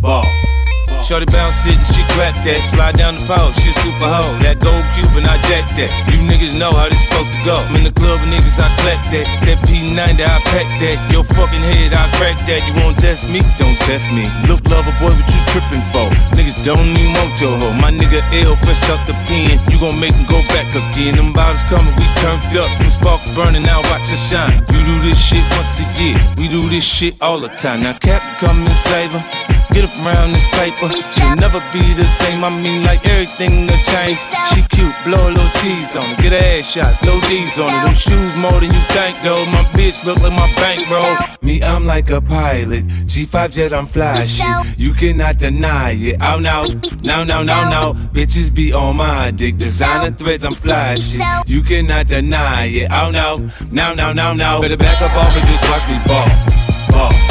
[0.00, 0.59] ball.
[1.00, 2.60] Shorty bounce sitting, she crack that.
[2.62, 4.36] Slide down the pole, she super hoe.
[4.44, 5.90] That gold cube and I jack that.
[6.12, 7.56] You niggas know how this supposed to go.
[7.56, 9.26] I'm in the club with niggas, I clap that.
[9.48, 10.96] That P90, I pack that.
[11.10, 12.62] Your fucking head, I crack that.
[12.68, 13.42] You won't test me?
[13.58, 14.28] Don't test me.
[14.46, 16.06] Look, lover boy, what you tripping for?
[16.36, 17.74] Niggas don't even want hoe.
[17.80, 19.58] My nigga L fresh out the pen.
[19.72, 21.16] You gon' make him go back again.
[21.16, 22.70] Them bottles coming, we turned up.
[22.78, 24.54] Them sparks burning, now watch us shine.
[24.70, 26.16] You do this shit once a year.
[26.36, 27.82] We do this shit all the time.
[27.82, 29.59] Now Captain come and save her.
[29.72, 30.90] Get around this paper.
[31.14, 32.42] She'll never be the same.
[32.42, 34.18] I mean, like everything will change.
[34.50, 36.22] She cute, blow a little cheese on her.
[36.22, 37.84] Get her ass shots, no D's on her.
[37.86, 39.44] Them shoes more than you think, though.
[39.46, 41.16] My bitch look like my bankroll.
[41.42, 42.86] Me, I'm like a pilot.
[43.06, 44.78] G5 jet, I'm fly shit.
[44.78, 46.16] You cannot deny it.
[46.20, 46.62] Oh, Out now,
[47.02, 47.92] now, now, now, now.
[48.12, 49.56] Bitches be on my dick.
[49.56, 51.22] Designer threads, I'm fly shit.
[51.46, 52.88] You cannot deny it.
[52.90, 53.36] Oh, Out now,
[53.70, 54.60] now, now, now, now.
[54.60, 57.29] Better back up off me, just watch me ball, ball.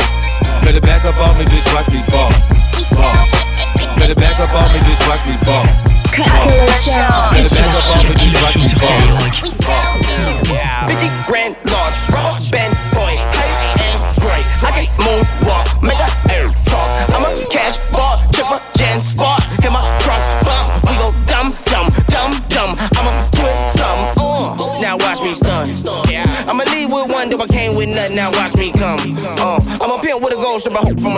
[0.64, 2.32] Better back up off me, bitch, watch me ball.
[2.96, 3.14] Ball.
[3.98, 5.66] Better back up off me, bitch, watch me ball.
[6.16, 6.48] Ball.
[7.32, 9.00] Better back up off me, bitch, watch me ball.
[9.68, 10.00] Ball.
[10.88, 14.42] 50 grand large, rubber band boy, Hayes and Dre.
[14.66, 15.99] I can moonwalk, make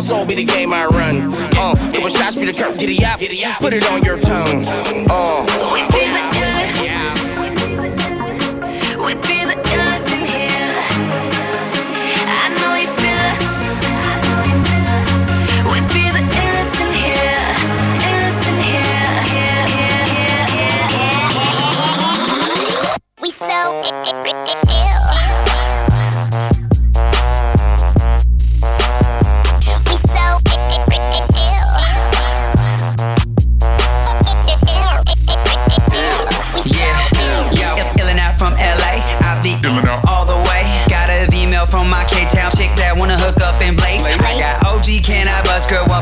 [0.01, 1.33] my soul be the game I run.
[1.57, 3.19] Uh, it was shots for the curb, giddy up,
[3.59, 4.65] put it on your tongue.
[5.09, 5.90] Uh,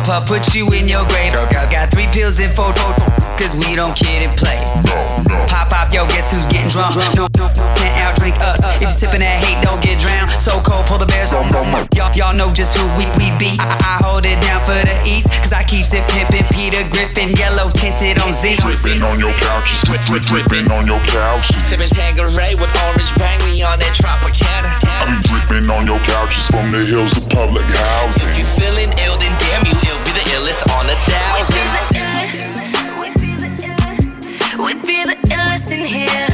[0.10, 0.26] bust girl?
[0.26, 1.34] One puff, put you in your grave.
[1.34, 2.93] Got, got three pills in four, four,
[3.38, 4.57] cause we don't kid and play.
[5.47, 6.95] Pop, pop, yo, guess who's getting drunk?
[7.16, 8.60] No, no, can't out drink us.
[8.76, 10.32] If you sippin' that hate, don't get drowned.
[10.41, 11.49] So cold, pull the bears on.
[11.93, 13.57] Y'all, y'all know just who we, we be.
[13.60, 17.34] I, I hold it down for the East, cause I keep it pimpin' Peter Griffin,
[17.38, 18.55] yellow tinted on Z.
[18.62, 21.53] Dripping on your couch, slip, slip, dripping on your couch.
[21.53, 24.79] Sippin' Tanqueray with orange bang, we on that Tropicana.
[25.50, 28.30] I be dripping on your couches from the hills to public housing.
[28.30, 29.97] If you feeling ill, then damn you ill.
[30.06, 31.70] Be the illest on a thousand.
[34.60, 36.28] We be the illest in here.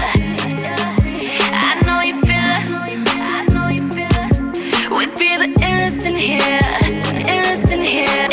[1.53, 2.71] I know you feel us.
[4.91, 6.61] We be the illest in here.
[7.25, 8.24] Illest in here.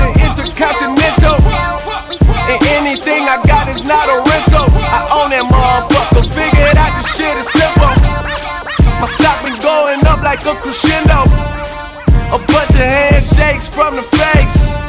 [0.00, 1.36] The Intercontinental.
[2.48, 4.24] And anything I got is not a
[7.12, 7.92] shit is simple.
[8.96, 11.28] My stock been going up like a crescendo.
[12.32, 14.80] A bunch of handshakes from the fakes.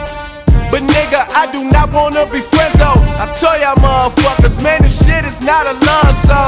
[0.72, 2.98] But nigga, I do not wanna be friends though.
[3.22, 6.43] I tell y'all motherfuckers, man, this shit is not a love song.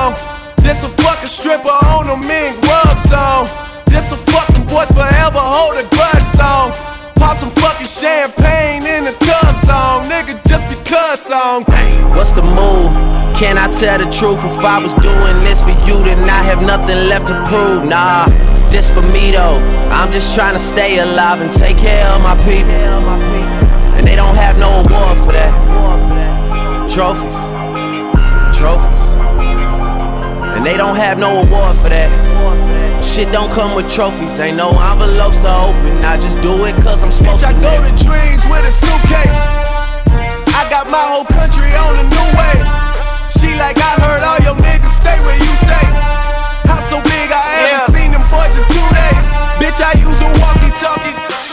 [1.36, 3.50] Stripper on a mink rug song.
[3.88, 6.72] This a fucking boys forever hold a grudge song.
[7.20, 11.66] Pop some fucking champagne in the tub song, nigga, just because song.
[12.16, 12.88] What's the move?
[13.36, 14.40] Can I tell the truth?
[14.48, 17.84] If I was doing this for you, then I have nothing left to prove.
[17.84, 18.28] Nah,
[18.72, 19.60] this for me though.
[19.92, 22.72] I'm just trying to stay alive and take care of my people.
[24.00, 25.52] And they don't have no award for that.
[26.90, 27.40] Trophies,
[28.58, 29.15] trophies.
[30.66, 32.10] And they don't have no award for that.
[32.98, 35.94] Shit don't come with trophies, ain't no envelopes to open.
[36.02, 37.70] I just do it cause I'm supposed Bitch, to.
[37.70, 39.38] I go to dreams with a suitcase.
[40.58, 42.58] I got my whole country on a new way.
[43.30, 45.86] She like, I heard all your niggas stay where you stay.
[46.66, 47.94] How so big, I ain't yeah.
[47.94, 49.26] seen them boys in two days.
[49.62, 51.45] Bitch, I use a walkie talkie.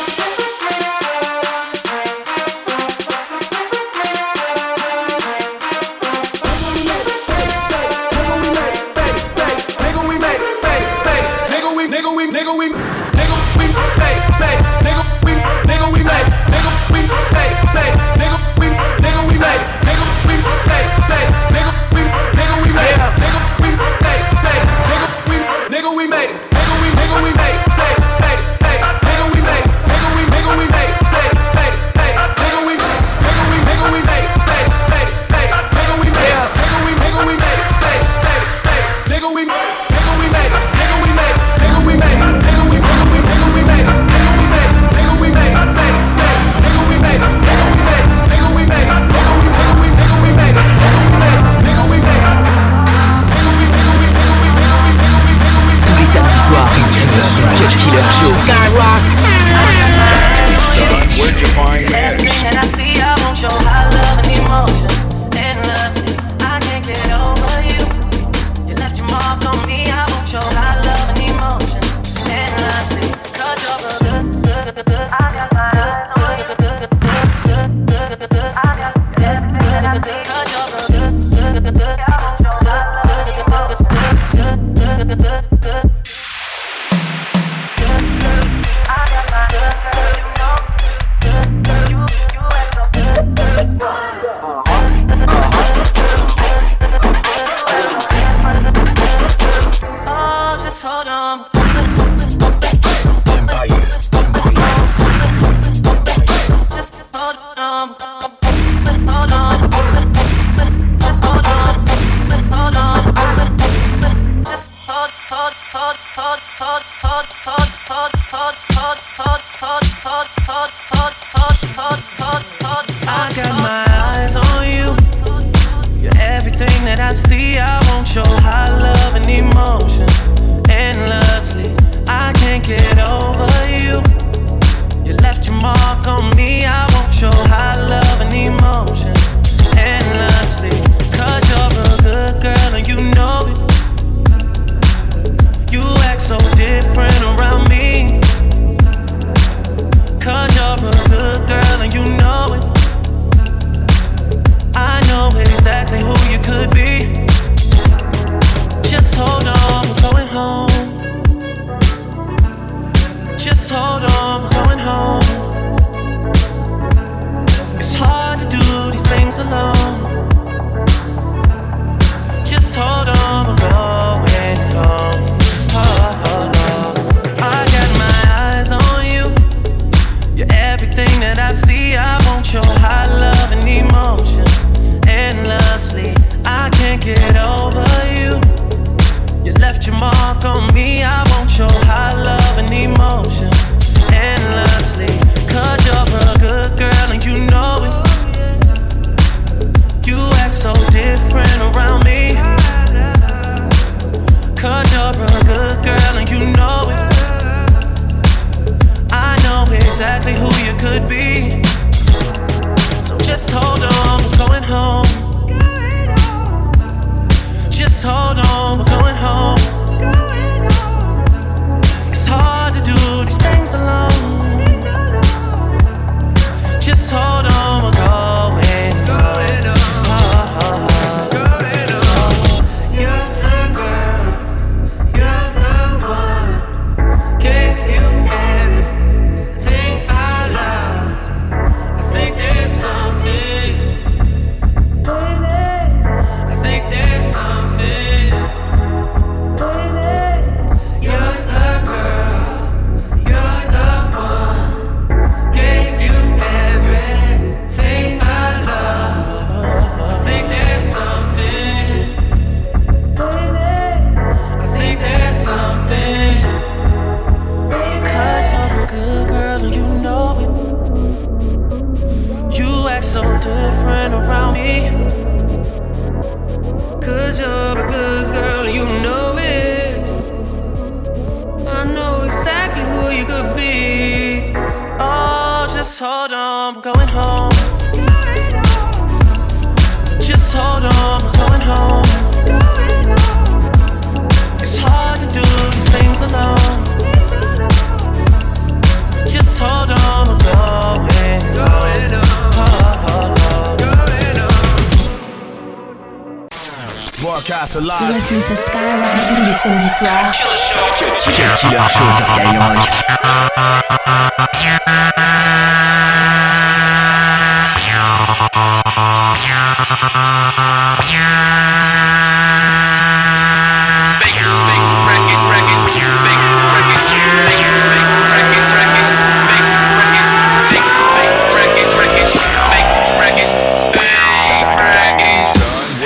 [61.54, 61.91] find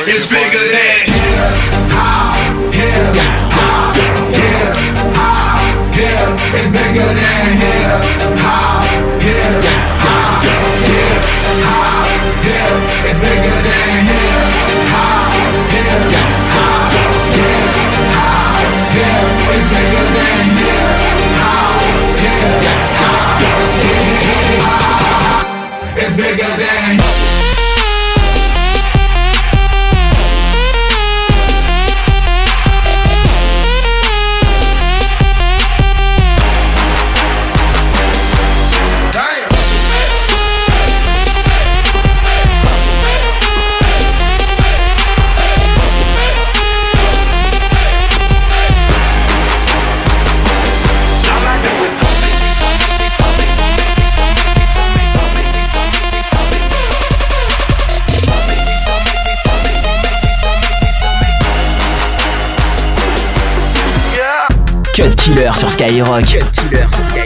[0.09, 1.16] It's bigger than
[6.97, 8.39] nigga that hit.
[8.39, 8.86] How
[65.67, 66.27] sur Skyrock.
[66.27, 67.26] Cut killer.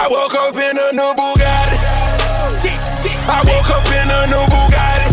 [0.00, 1.76] I woke up in a new Bugatti.
[3.28, 5.12] I woke up in a new Bugatti.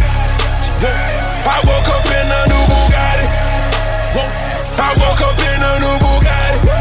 [1.43, 3.27] I woke up in a new Bugatti.
[4.79, 6.71] I woke up in a new Bugatti.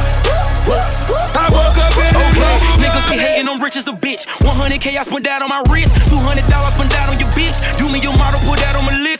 [1.35, 2.79] I woke up in a new Bugatti.
[2.79, 4.23] Niggas be hating, I'm rich as a bitch.
[4.39, 5.91] 100k I spent that on my wrist.
[6.07, 7.59] 200 dollars spent that on your bitch.
[7.77, 9.16] Do me your model, put that on my list.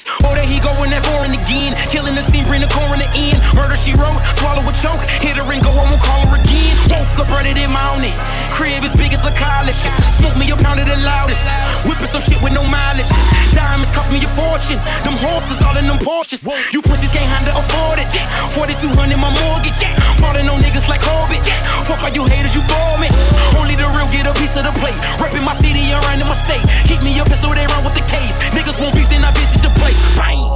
[0.57, 1.77] Oh, there he going that foreign again.
[1.93, 3.37] Killing the scene, bring the coroner in.
[3.53, 5.03] Murder she wrote, swallow a choke.
[5.21, 6.73] Hit her and go, I won't call her again.
[6.89, 8.15] Woke up running in morning.
[8.53, 9.77] Crib as big as a college.
[10.17, 11.41] Smoke me a pound of the loudest.
[11.85, 13.11] Whipping some shit with no mileage.
[13.53, 14.81] Diamonds cost me a fortune.
[15.05, 16.41] Them horses all in them Porsches.
[16.73, 18.09] You pussies can't handle afford it.
[18.57, 19.85] 4200 my mortgage.
[20.23, 21.45] Falling on niggas like Orbit.
[21.85, 23.13] Fuck all you haters, you bore me.
[23.61, 24.97] Only the real get a piece of the plate.
[25.21, 26.65] Reppin' my city and running my state.
[26.89, 28.33] Keep me a pistol, they run with the case.
[28.57, 29.99] Niggas won't beef, then I visit your place.
[30.17, 30.56] Bang.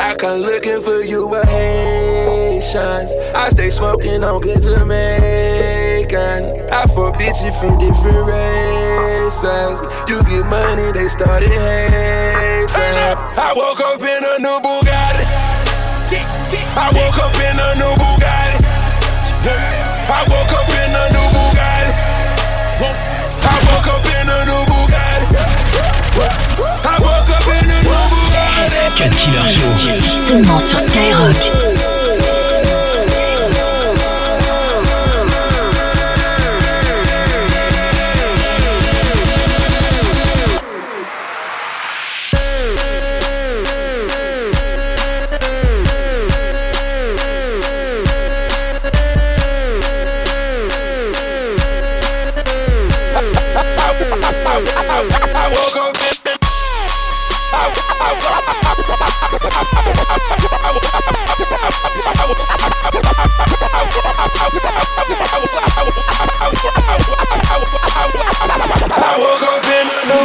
[0.00, 3.10] I come looking for you with Haitians.
[3.34, 6.44] I stay smoking on good Jamaican.
[6.70, 9.80] I fuck bitches from different races.
[10.08, 11.98] You get money, they started hating.
[12.78, 15.26] I woke up in a new Bugatti.
[16.78, 18.62] I woke up in a new Bugatti.
[20.08, 21.90] I woke up in a new Bugatti.
[23.42, 25.26] I woke up in a new Bugatti.
[26.86, 27.17] I woke
[28.96, 30.26] Cut Killer Show.
[30.26, 31.97] Seulement sur Skyrock.
[59.30, 59.34] I
[69.18, 70.24] woke up in a new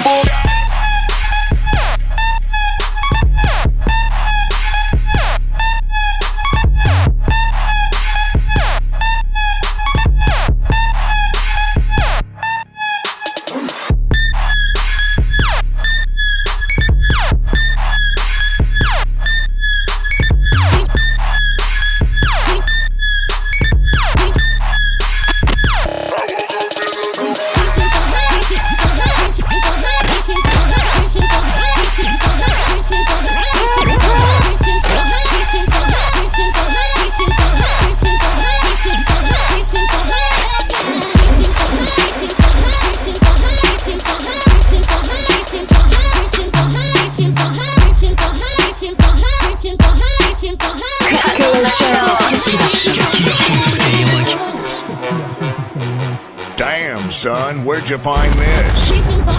[57.14, 57.64] son.
[57.64, 59.34] Where'd you find this?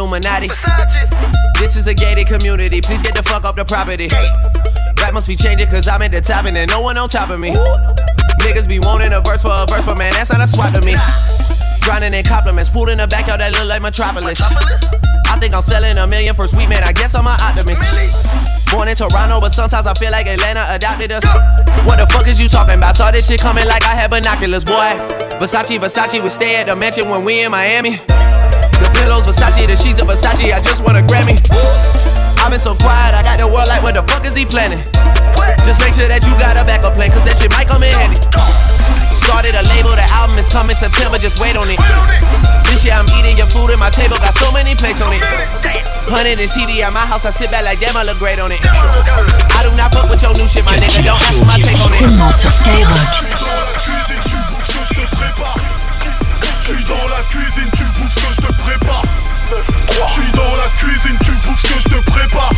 [0.00, 1.60] On me like I'm 'Luminati.
[1.60, 4.08] This is a gated community, please get the fuck up the property.
[4.96, 7.28] Rap must be changing cause I'm at the top and there's no one on top
[7.28, 7.50] of me.
[8.40, 10.80] Niggas be wanting a verse for a verse, but man, that's not a swap to
[10.80, 10.96] me.
[11.82, 14.40] Grinding in compliments, pulled in the backyard that look like Metropolis.
[14.40, 17.84] I think I'm selling a million for sweet man, I guess I'm an optimist.
[18.72, 21.24] Born in Toronto, but sometimes I feel like Atlanta adopted us.
[21.84, 22.96] What the fuck is you talking about?
[22.96, 24.96] Saw this shit coming like I had binoculars, boy.
[25.36, 28.00] Versace, Versace, we stay at the mansion when we in Miami.
[29.00, 31.40] The pillows, Versace, the sheets of Versace, I just want a Grammy.
[32.36, 34.84] I've been so quiet, I got the world like, what the fuck is he planning?
[35.64, 37.96] Just make sure that you got a backup plan, cause that shit might come in
[37.96, 38.20] handy.
[39.16, 41.80] Started a label, the album is coming September, just wait on it.
[42.68, 45.24] This year I'm eating your food and my table got so many plates on it.
[46.04, 48.52] Hundred and CD at my house, I sit back like damn, I look great on
[48.52, 48.60] it.
[48.60, 51.80] I do not fuck with your new shit, my nigga, don't ask for my take
[51.80, 52.04] on it.
[56.70, 59.02] J'suis dans la cuisine, tu bouffes ce que je te prépare.
[60.06, 62.50] J'suis dans la cuisine, tu bouffes ce que je te prépare.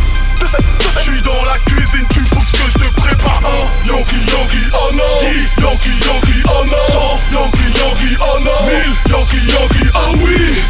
[0.98, 3.40] J'suis dans la cuisine, tu bouffes ce que je te prépare.
[3.42, 5.16] Un Yankee, Yankee, oh non.
[5.62, 7.20] Yankee, Yankee, oh non.
[7.32, 8.66] Yankee, Yankee, oh non.
[8.68, 10.62] Mille Yankee, Yankee, oh oui.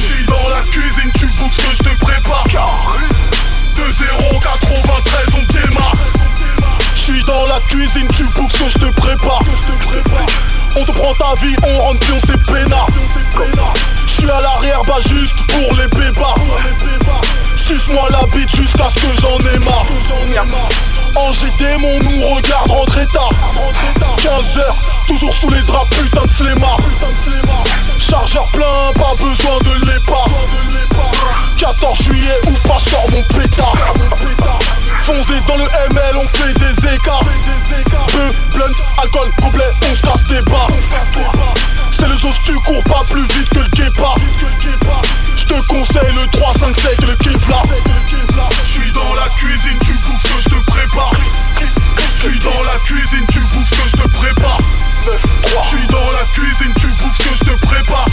[0.00, 2.44] J'suis dans la cuisine, tu bouffes ce que je te prépare.
[3.76, 5.93] De 0 93, on démarre.
[7.04, 9.40] J'suis dans la cuisine, tu bouffes ce que je te prépare.
[10.74, 12.86] On te prend ta vie, on rentre puis on s'est peinard.
[14.06, 16.34] J'suis à l'arrière, bah juste pour les bébas.
[17.56, 19.84] Suce-moi la bite jusqu'à ce que j'en ai marre.
[21.16, 23.28] Angers démon nous regarde rentrer tard.
[24.16, 26.78] 15h, toujours sous les draps, putain de flemmard.
[27.98, 30.24] Chargeur plein, pas besoin de l'épa.
[31.58, 33.74] 14 juillet, ou pas, sors mon pétard.
[35.04, 37.20] Fondé dans le ML, on fait des écarts.
[38.08, 40.68] Peu, blunt, alcool, complet, on se casse des barres.
[41.90, 44.14] C'est le os, tu cours pas plus vite que le guépard.
[45.36, 47.64] Je te conseille le 3, 5, 7, le Kevlar.
[48.64, 51.10] J'suis dans la cuisine, tu bouffes que je te prépare.
[52.16, 54.58] J'suis dans la cuisine, tu bouffes que je te prépare.
[55.04, 58.06] J'suis dans la cuisine, tu bouffes ce que je te prépare.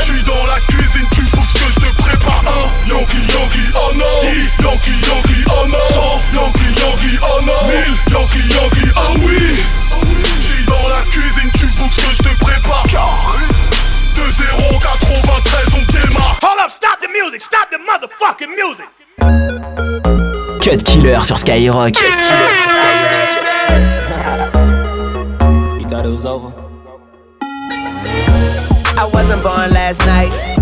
[0.00, 2.40] J'suis dans la cuisine, tu bouffes ce que je te prépare.
[2.46, 4.20] Un Yankee, Yankee, oh non.
[4.22, 5.76] Dix Yankee, Yankee, oh non.
[5.92, 7.68] Cent Yankee, Yankee, oh non.
[7.68, 9.60] Mille Yankee, Yankee, oh oui.
[10.40, 12.84] J'suis dans la cuisine, tu bouffes ce que je te prépare.
[14.14, 16.38] De 0 93, on démarre.
[16.42, 18.88] Hold up, stop the music, stop the motherfucking music.
[20.62, 21.98] Cut Killer sur Skyrock.
[25.92, 26.48] Thought it was over?
[28.98, 30.61] I wasn't born last night.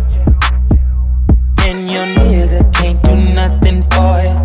[1.67, 4.35] and your nigga can't do nothing for you.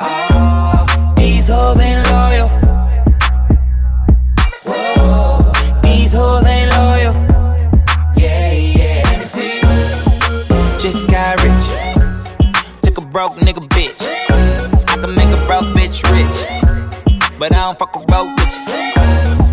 [0.00, 2.48] Oh, ah, these hoes ain't loyal.
[4.66, 5.52] Whoa,
[5.82, 7.14] these hoes ain't loyal.
[8.16, 9.02] Yeah, yeah.
[9.06, 9.60] Let me see.
[10.78, 11.66] Just got rich.
[12.82, 14.00] Took a broke nigga bitch.
[14.88, 16.36] I can make a broke bitch rich.
[17.38, 19.47] But I don't fuck with broke bitches.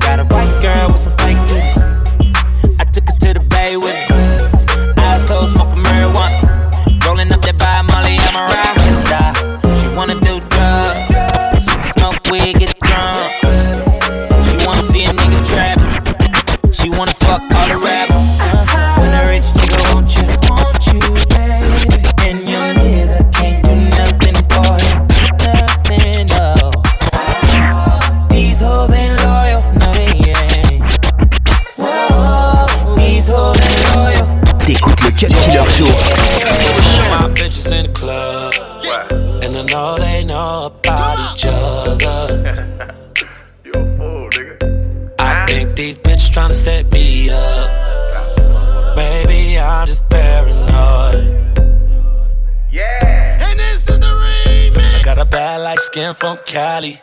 [55.96, 57.00] Skin from Cali.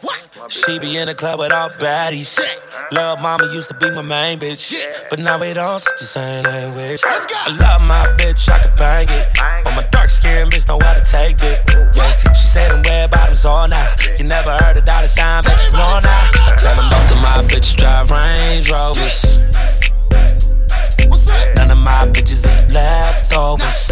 [0.48, 2.38] She be in the club with all baddies.
[2.92, 4.84] Love mama used to be my main bitch.
[5.08, 7.00] But now we don't speak the same language.
[7.06, 9.28] I love my bitch, I can bang it.
[9.64, 11.64] But my dark skin bitch know how to take it.
[11.96, 13.96] Yeah, she said them red bottoms all night.
[14.18, 16.28] You never heard a dollar sign, but you know now.
[16.44, 19.38] I tell them both of my bitches drive Range Rovers.
[21.56, 23.88] None of my bitches eat leftovers.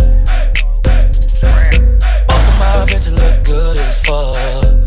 [2.28, 4.79] Both of my bitches look good as fuck.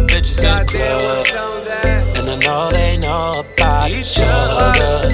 [0.00, 1.26] My bitches in the club,
[2.16, 5.10] and I know they know about each other.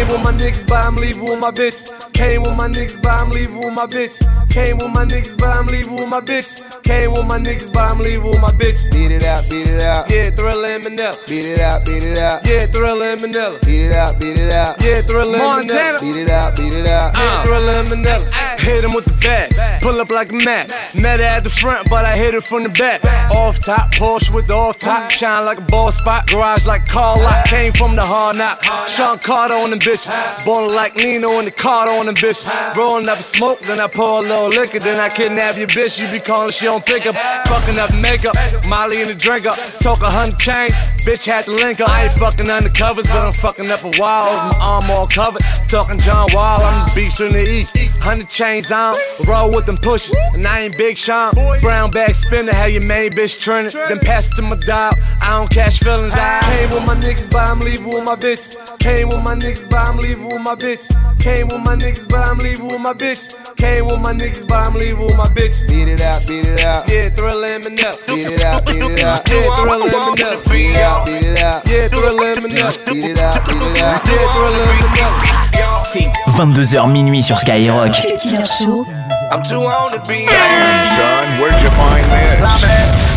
[0.00, 1.92] Came with my niggas, but I'm leaving with my bitch.
[2.14, 4.16] Came with my niggas, but I'm leaving with my bitch.
[4.48, 6.82] Came with my niggas, but I'm leaving with my bitch.
[6.84, 8.90] Came with my niggas, but I'm leaving with my bitch.
[8.92, 10.08] Beat it out, beat it out.
[10.08, 11.12] Yeah, Thriller and Manila.
[11.28, 12.40] Beat it out, beat it out.
[12.48, 13.58] Yeah, Thriller and Manila.
[13.60, 14.82] Beat it out, beat it out.
[14.82, 15.68] Yeah, Thriller and Montana.
[15.68, 16.00] Manila.
[16.00, 17.12] Beat it out, beat it out.
[17.12, 17.44] Yeah, uh.
[17.44, 18.24] Thriller and Manila.
[18.56, 19.52] Hit him with the bat.
[19.82, 20.68] Pull up like a Mac.
[21.00, 23.04] Met her at the front, but I hit her from the back.
[23.32, 25.10] Off top, Porsche with the off top.
[25.10, 26.26] Shine like a ball spot.
[26.26, 27.44] Garage like Carl Lock.
[27.46, 28.88] Came from the hard knock.
[28.88, 30.44] Sean Carter on them bitches.
[30.44, 32.48] Born like Nino in the car on them bitches.
[32.76, 34.78] Rolling up a smoke, then I pour a little liquor.
[34.78, 36.00] Then I kidnap your bitch.
[36.00, 37.16] You be calling, she don't pick up.
[37.48, 38.36] Fucking up makeup.
[38.68, 39.50] Molly in the drinker.
[39.82, 40.70] Talk a hundred chain.
[41.04, 41.84] Bitch had to link her.
[41.86, 44.40] I ain't fucking undercovers, but I'm fucking up a walls.
[44.40, 45.42] My arm all covered.
[45.68, 46.62] Talking John Wall.
[46.62, 47.76] I'm the beast in the east.
[48.00, 48.94] Hundred chains on.
[49.28, 50.14] Roll with them pushing.
[50.34, 51.34] And I ain't Big Sean.
[51.60, 52.54] Brown bag spinner.
[52.54, 53.74] Have your main bitch trending.
[53.74, 54.94] Then pass it to my dog.
[55.20, 56.14] I don't catch feelings.
[56.14, 58.56] I came with my niggas, but I'm leaving with my bitch.
[58.78, 60.88] Came with my niggas, but I'm leaving with my bitch.
[61.20, 63.34] Came with my niggas, but I'm leaving with my bitch.
[63.56, 65.68] Came with my niggas, but I'm leaving with my bitch.
[65.68, 66.88] Beat it out, beat it out.
[66.88, 67.92] Yeah, Thriller and Manila.
[68.06, 69.22] Beat it out, beat it out.
[69.28, 70.42] Yeah, Thriller and Manila.
[70.50, 71.68] Beat it out, beat it out.
[71.68, 72.72] Yeah, Thriller and Manila.
[72.86, 74.04] Beat it out, beat it out.
[74.06, 75.40] Yeah, Thriller and Manila.
[76.40, 77.92] 22h minuit sur Skyrock.
[77.92, 78.86] Killer Show.
[79.30, 83.09] I'm too on to be son, where'd you find this?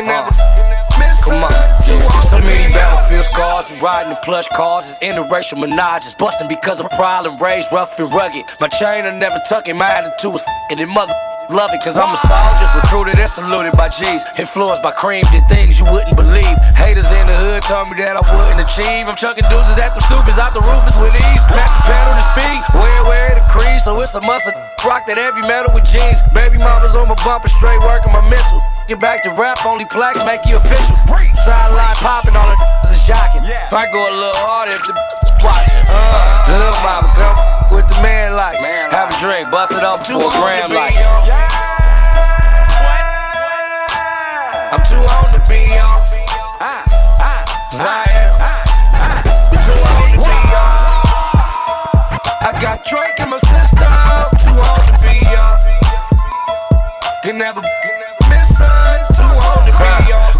[0.00, 0.80] You never uh,
[1.28, 1.52] Come on.
[1.84, 2.20] Yeah.
[2.32, 4.88] So many battlefield scars and riding in plush cars.
[4.88, 6.16] It's interracial menages.
[6.16, 8.48] Busting because of problem, raised rough and rugged.
[8.60, 9.76] My chain I never tuck it.
[9.76, 11.12] My attitude was f***ing and mother
[11.52, 12.64] love it cause I'm a soldier.
[12.80, 14.24] Recruited and saluted by G's.
[14.40, 16.56] Influenced by cream, did things you wouldn't believe.
[16.80, 19.04] Haters in the hood told me that I wouldn't achieve.
[19.04, 21.44] I'm chucking deuces at them stupids out the roofers with ease.
[21.44, 22.60] The pedal to speed.
[22.72, 23.84] Wear, wear the crease.
[23.84, 26.24] So it's a muscle rock that heavy metal with jeans.
[26.32, 28.64] Baby mama's on my bumper, straight working my mental.
[28.98, 30.96] Back to rap, only plaques make you official.
[31.06, 32.56] Sideline popping, all the
[32.92, 33.40] is shocking.
[33.44, 34.92] If I go a little harder, if the
[35.46, 35.78] watching.
[35.88, 37.38] Uh, little mama, come
[37.70, 38.58] with the man like.
[38.92, 40.92] Have a drink, bust it up to a gram like.
[44.74, 46.02] I'm too on to be on.
[46.60, 46.84] Ah,
[47.22, 47.46] ah,
[47.78, 48.36] I am.
[49.64, 51.08] Too on to be on.
[52.42, 53.86] I got Drake in my system.
[54.44, 55.56] Too on to be on.
[57.22, 57.62] Can never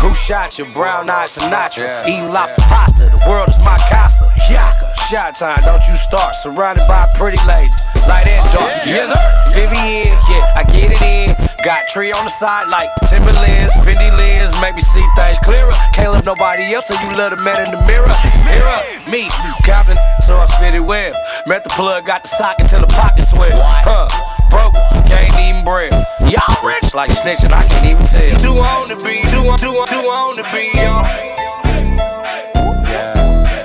[0.00, 0.64] Who shot you?
[0.72, 2.06] Brown eyed Sinatra.
[2.06, 3.10] Eating lobster pasta.
[3.10, 4.30] The world is my casa.
[4.50, 4.86] Yaka.
[5.10, 6.34] Shot time, don't you start.
[6.36, 7.84] Surrounded by pretty ladies.
[8.08, 8.86] Light and dark.
[8.86, 9.52] Yes, sir.
[9.54, 11.50] Vivian, yeah, I get it in.
[11.64, 15.72] Got tree on the side like Timberlands, Fendi lens, maybe see things clearer.
[15.92, 18.08] Can't love nobody else, so you love the man in the mirror.
[18.48, 18.80] Mirror,
[19.12, 19.28] me,
[19.68, 21.12] Compton, so I spit it well.
[21.46, 23.60] Met the plug, got the socket till the pocket swell.
[23.84, 24.08] Huh,
[24.48, 24.72] broke,
[25.10, 25.92] can't even bread.
[26.20, 28.38] Y'all rich like snitching, I can't even tell.
[28.38, 31.04] Too on to be, too on, too on, too on to be, y'all.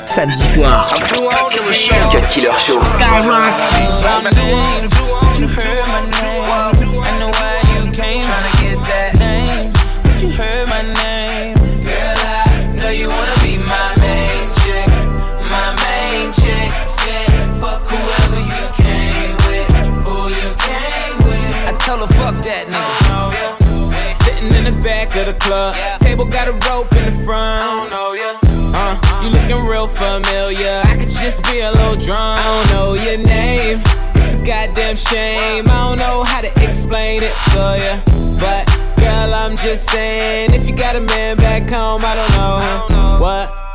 [0.08, 0.86] Samedi soir.
[0.90, 2.12] I'm too on to be, y'all.
[2.12, 2.80] Cut Killer Show.
[2.82, 3.76] Skyrock.
[22.36, 24.24] I tell her, fuck that nigga.
[24.24, 25.76] Sitting in the back of the club.
[26.00, 27.64] Table got a rope in the front.
[27.64, 28.40] I don't know ya.
[28.76, 30.82] Uh, you looking real familiar.
[30.84, 32.42] I could just be a little drunk.
[32.42, 33.82] I don't know your name.
[34.16, 35.66] It's a goddamn shame.
[35.70, 38.02] I don't know how to explain it to ya.
[38.40, 38.68] But,
[38.98, 43.20] girl, I'm just saying, if you got a man back home, I don't know him.
[43.22, 43.75] What?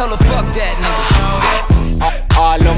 [0.00, 1.09] Tell her fuck that nigga.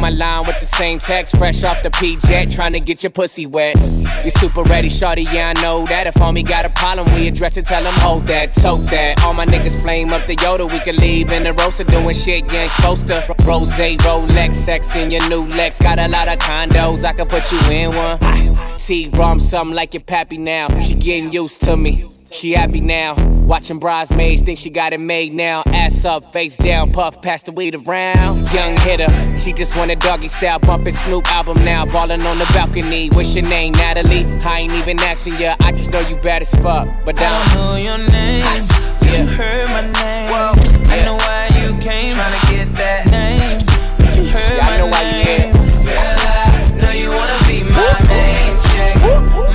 [0.03, 3.47] My line with the same text, fresh off the P-Jet, trying to get your pussy
[3.47, 3.77] wet.
[4.25, 6.09] You super ready, shorty, yeah, I know that.
[6.09, 9.23] If homie got a problem, we address it, tell him hold that, tote that.
[9.23, 12.45] All my niggas flame up the Yoda, we can leave in the roaster doing shit
[12.47, 13.25] you ain't supposed to.
[13.47, 15.81] Rose, Rolex, sex in your new Lex.
[15.81, 18.19] Got a lot of condos, I can put you in one.
[18.79, 20.81] T-Rom, something like your pappy now.
[20.81, 22.11] She getting used to me.
[22.33, 23.15] She happy now.
[23.45, 25.63] Watching bridesmaids, think she got it made now.
[25.67, 28.53] Ass up, face down, puff, pass the weed around.
[28.53, 31.85] Young hitter, she just want doggy style, bumping Snoop album now.
[31.85, 33.09] Ballin' on the balcony.
[33.11, 34.25] What's your name, Natalie?
[34.45, 36.89] I ain't even asking ya, I just know you bad as fuck.
[37.05, 38.67] But I don't know your name,
[39.01, 40.33] but you heard my name.
[40.93, 43.61] I know why you came, tryna get that name.
[43.99, 45.53] But you heard yeah, I know why you here.
[45.83, 48.95] Girl, I know you wanna be my main chick,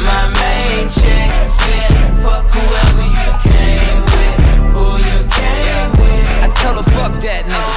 [0.02, 1.30] my main chick.
[1.48, 4.38] Said fuck whoever you came with,
[4.76, 6.26] who you came with.
[6.44, 7.77] I tell her fuck that nigga.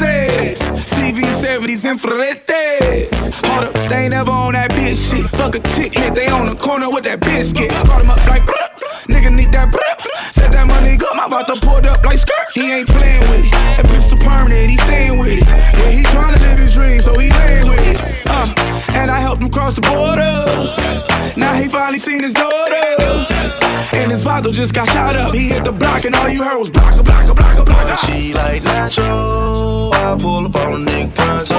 [0.00, 0.58] up, essays.
[0.88, 3.42] CV70s, infraredes.
[3.46, 5.28] Hold up, they ain't never on that bitch shit.
[5.30, 7.70] Fuck a chick, hit they on the corner with that biscuit.
[7.70, 8.68] Caught him up like, bruh.
[9.08, 10.32] Nigga need that bruh.
[10.32, 12.48] Said that money good, my vato pulled up like skirt.
[12.54, 13.52] He ain't playing with it.
[13.52, 15.46] That too permanent, he staying with it.
[15.46, 17.98] Yeah, he tryna live his dream, so he laying with it.
[18.26, 18.52] Uh,
[18.94, 20.32] and I helped him cross the border.
[21.36, 22.81] Now he finally seen his daughter.
[24.34, 25.34] And just got shot up.
[25.34, 27.96] He hit the block, and all you heard was blocka, blocka, blocka, blocka.
[28.06, 29.92] She like Nacho.
[29.92, 31.54] I pull up on a nigga pronto.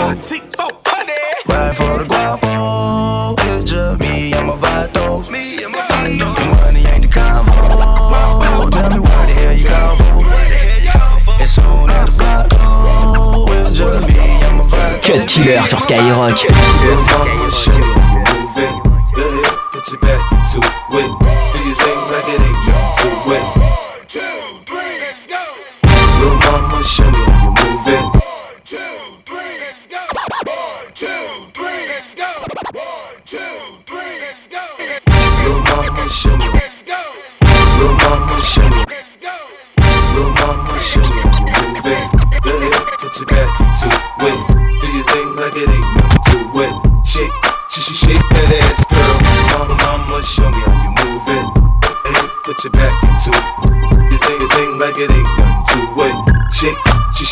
[1.47, 3.35] Ride for the guapo.
[3.39, 5.29] It's just me and my vato.
[5.29, 6.09] Me and my vato.
[6.09, 8.69] And money ain't the convo.
[8.71, 11.41] Tell me what the hell you call for.
[11.41, 12.47] It's on at the block.
[12.53, 15.01] Oh, it's just me and my vato.
[15.03, 16.43] Cut Killer sur Skyrock.
[17.11, 18.73] Mama, show me how you move it.
[19.15, 20.59] Go ahead, put your back into
[20.97, 21.42] it.
[23.33, 23.62] Nothing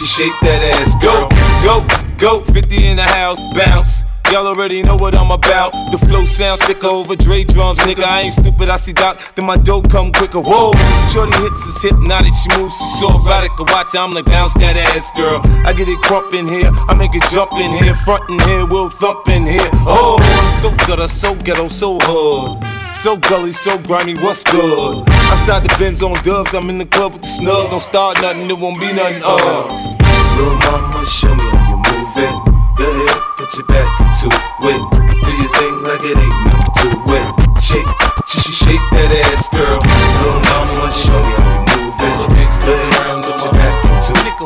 [0.01, 1.29] sh- sh- shake that ass, girl.
[1.63, 1.85] Go,
[2.17, 4.03] go, 50 in the house, bounce.
[4.31, 5.73] Y'all already know what I'm about.
[5.91, 8.03] The flow sounds sick over Dre drums, nigga.
[8.03, 10.39] I ain't stupid, I see Doc, then my dough come quicker.
[10.39, 10.71] Whoa,
[11.11, 13.51] shorty hips is hypnotic, she moves, she's so erotic.
[13.59, 15.41] I watch, I'm like, bounce that ass, girl.
[15.67, 18.65] I get it crump in here, I make it jump in here, front in here,
[18.65, 19.69] we'll thump in here.
[19.83, 20.15] Oh,
[20.61, 22.70] so gutter, so ghetto, so hood.
[22.93, 25.09] So gully, so grimy, what's good?
[25.33, 27.71] Outside the Benz on dubs, I'm in the club with the snug.
[27.71, 29.89] Don't start nothing, it won't be nothing, uh.
[30.37, 32.35] Little mama, show me how you move it.
[32.77, 34.81] Go ahead, put your back into it.
[35.17, 36.87] Do your thing like it ain't nothing to
[37.17, 37.25] it.
[37.57, 37.89] Shake,
[38.29, 39.81] sh- sh- shake that ass, girl.
[39.81, 42.13] Little mama, show me how you move it.
[42.21, 44.37] Go ahead, put your back into it.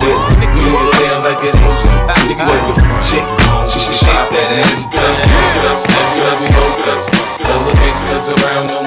[0.56, 1.96] Do your thing like it's supposed to.
[3.04, 3.28] Shake,
[3.68, 4.95] sh- sh- shake that ass, girl.
[8.32, 8.85] Around, crew.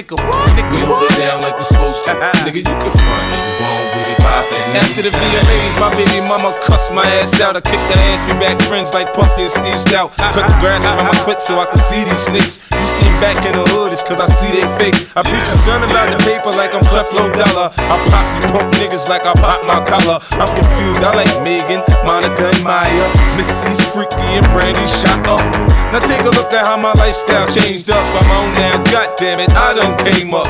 [0.00, 0.48] Nigga, what?
[0.56, 2.12] Nigga, we hold it down like we supposed to.
[2.48, 4.72] Nigga, you can front if you want with it poppin'.
[4.72, 7.52] After the VMAs, my baby mama cussed my ass out.
[7.56, 10.16] I kicked the ass, we back friends like Puffy and Steve Stoute.
[10.16, 12.70] Cut the grass around my clit so I can see these snakes.
[12.72, 14.96] You see see 'em back in the hood, it's cause I see they fake.
[15.16, 17.68] I preach a sermon about the paper like I'm Creflo Dollar.
[17.76, 20.18] I pop you punk niggas like I pop my collar.
[20.40, 23.06] I'm confused, I like Megan, Monica, and Mya.
[23.36, 25.44] Missy's freaky and Brandy shot up.
[25.92, 28.04] Now take a look at how my lifestyle changed up.
[28.18, 30.46] I'm on now, goddamn it, I done came up.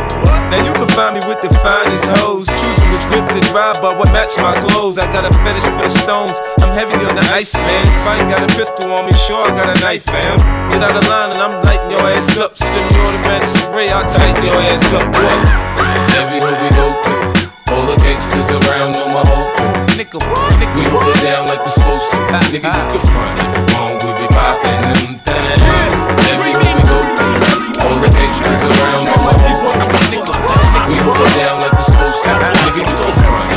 [0.51, 3.97] Now you can find me with the finest hoes, choosing which whip to drive, but
[3.97, 4.99] what match my clothes.
[4.99, 6.37] I got a fetish for the stones.
[6.61, 7.87] I'm heavy on the ice, man.
[7.87, 10.37] If I ain't got a pistol on me, sure I got a knife, fam.
[10.71, 12.57] Get out of line and I'm lighting your ass up.
[12.57, 15.07] Semi-automatic spray, I'll tighten your ass up.
[15.15, 15.39] What?
[16.19, 19.73] Every hoe we go through, all the gangsters around know my whole crew.
[19.97, 20.53] Nigga, what?
[20.59, 22.19] Nigga, we hold it down like we supposed to.
[22.35, 22.91] Ah, Nigga, you ah.
[22.93, 25.95] can front if you want, we be poppin' them things.
[26.35, 26.70] Every
[27.85, 29.35] all the gangsters around my.
[30.89, 32.31] We hold it down like we supposed to.
[32.31, 33.51] Nigga, you front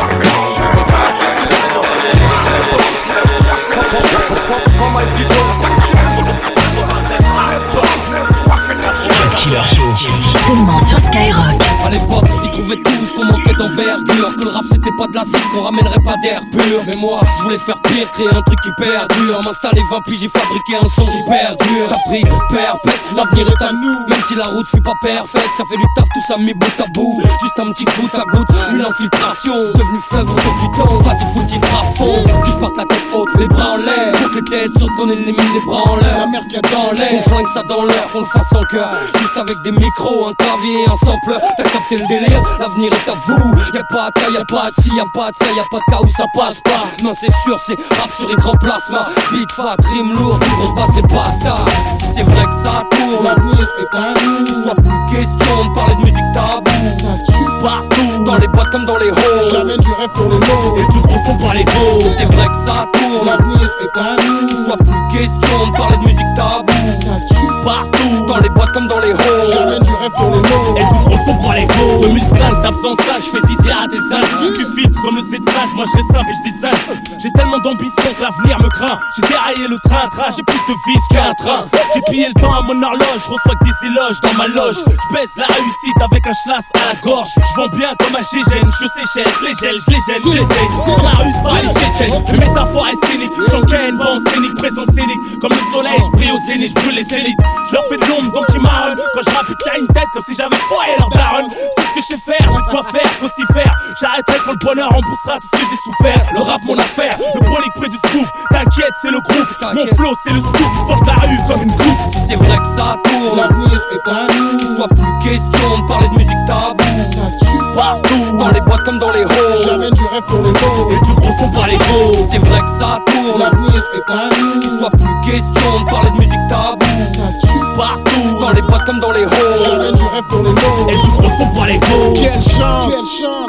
[10.22, 11.73] C'est seulement sur Skyrock.
[11.84, 15.24] À l'époque, ils trouvaient tous qu'on manquait d'envergure Que le rap c'était pas de la
[15.24, 16.80] cible, qu'on ramènerait pas d'air pur.
[16.88, 20.30] Mais moi, je voulais faire pire, créer un truc qui perdure M'installer 20 puis j'ai
[20.30, 24.08] fabriqué un son qui perdure T'as pris perpète, l'avenir est à nous.
[24.08, 26.80] Même si la route fut pas parfaite, ça fait du taf, tout ça mis bout
[26.80, 27.22] à bout.
[27.42, 29.56] Juste un petit coup à goutte, une infiltration.
[29.76, 33.04] Devenu fleuve au fil du temps, vas-y foutre à fond Que je parte la tête
[33.14, 34.14] haute, les bras en l'air.
[34.14, 36.18] Pour que les têtes sautent, qu'on élimine les bras en l'air.
[36.18, 38.64] La mer qui a dans l'air, on flingue ça dans l'air, qu'on le fasse en
[38.72, 38.90] cœur.
[39.18, 43.14] Juste avec des micros, un clavier, un sampleur T'as capté le délire, l'avenir est à
[43.26, 43.52] vous.
[43.74, 45.92] Y'a pas de cas, y'a pas de si, y'a pas de ça, y'a pas de
[45.92, 46.86] cas où ça passe pas.
[47.04, 51.02] Non c'est sûr, c'est rap sur écran plasma Beat fat, rime lourd, grosse basse et
[51.02, 51.56] basta.
[52.00, 55.96] Si c'est vrai que ça tourne, l'avenir est à nous Soit plus question de parler
[55.96, 56.72] de musique tabou.
[57.02, 59.50] Ça tue partout, dans les boîtes comme dans les halls.
[59.52, 62.02] J'amène du rêve pour les mots, et du gros son par les gros.
[62.02, 64.66] Si c'est vrai que ça tourne, l'avenir est à nous.
[64.68, 66.74] Soit plus question de parler de musique tabou.
[67.02, 69.52] Ça tue partout, dans les boîtes comme dans les halls.
[69.54, 72.98] J'amène du rêve pour les mots, et du gros son par les gros 2005, d'absence
[72.98, 76.12] ça, je fais zizi à des âges Tu filtres comme le C5, moi je reste
[76.12, 78.98] simple et je design J'ai tellement d'ambition que l'avenir me craint.
[79.16, 81.66] J'ai déraillé le train, train, j'ai plus de vis qu'un train.
[81.94, 84.78] J'ai pillé le temps à mon horloge, reçois que des éloges dans ma loge.
[84.86, 87.30] Je baisse la réussite avec un schlass à la gorge.
[87.36, 90.32] Je vends bien comme un gégène, je séchelle, je les gèle, je les gèle, je
[90.32, 94.56] les Dans la rue, c'est pas les tchétchènes, le métaphore est cynique J'encaîne, bon scénique,
[94.56, 95.40] présent scénique.
[95.40, 98.06] Comme le soleil, je brille au zénith, je brûle les élites Je leur fais de
[98.06, 98.98] l'ombre donc ils marronnent.
[99.14, 101.50] Quand je rappe, ils une tête comme si j'avais foiré leur daronne.
[101.50, 103.74] C'est ce que je sais faire, j'ai de quoi faire, faut s'y faire.
[104.00, 106.26] J'arrêterai quand le bonheur remboursera tout ce que j'ai souffert.
[106.34, 108.28] Le rap mon affaire, le prolique près du scoop.
[108.52, 110.88] T'inquiète c'est le groupe, mon flow c'est le scoop.
[110.88, 112.02] Porte la rue comme une coupe.
[112.14, 114.76] Si c'est vrai que ça tourne, l'avenir est à nous.
[114.78, 116.84] Soit plus question de parler de musique tabou.
[117.14, 119.64] Ça tue partout, dans les boîtes comme dans les halls.
[119.66, 122.14] J'amène du rêve pour les mots, et du gros son par les gros.
[122.14, 124.80] Si c'est vrai que ça tourne, l'avenir est à nous.
[124.80, 129.00] Soit plus question de parler de musique tabou Ça tue partout, dans les boîtes comme
[129.00, 129.64] dans les halls.
[129.66, 132.94] J'amène du rêve pour les mots, et du gros son par les gros Quelle chance,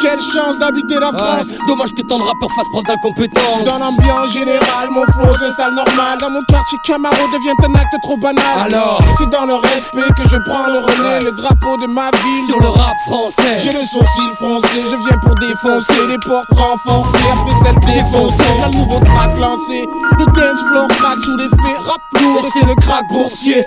[0.01, 0.59] quelle chance.
[0.59, 1.49] D'habiter la France.
[1.67, 3.65] Dommage que tant de rappeurs fassent preuve d'incompétence.
[3.65, 6.19] Dans l'ambiance générale, mon flow s'installe normal.
[6.21, 8.45] Dans mon quartier, Camaro devient un acte trop banal.
[8.67, 11.21] Alors C'est dans le respect que je prends le relais.
[11.25, 12.47] Le drapeau de ma ville.
[12.47, 13.59] Sur le rap français.
[13.63, 18.59] J'ai le sourcil froncé, je viens pour défoncer Les portes renforcées, après celles défoncées.
[18.61, 19.85] Y'a le nouveau track lancé.
[20.19, 22.43] Le dance floor crack sous l'effet rap lourd.
[22.45, 23.65] Et c'est le crack boursier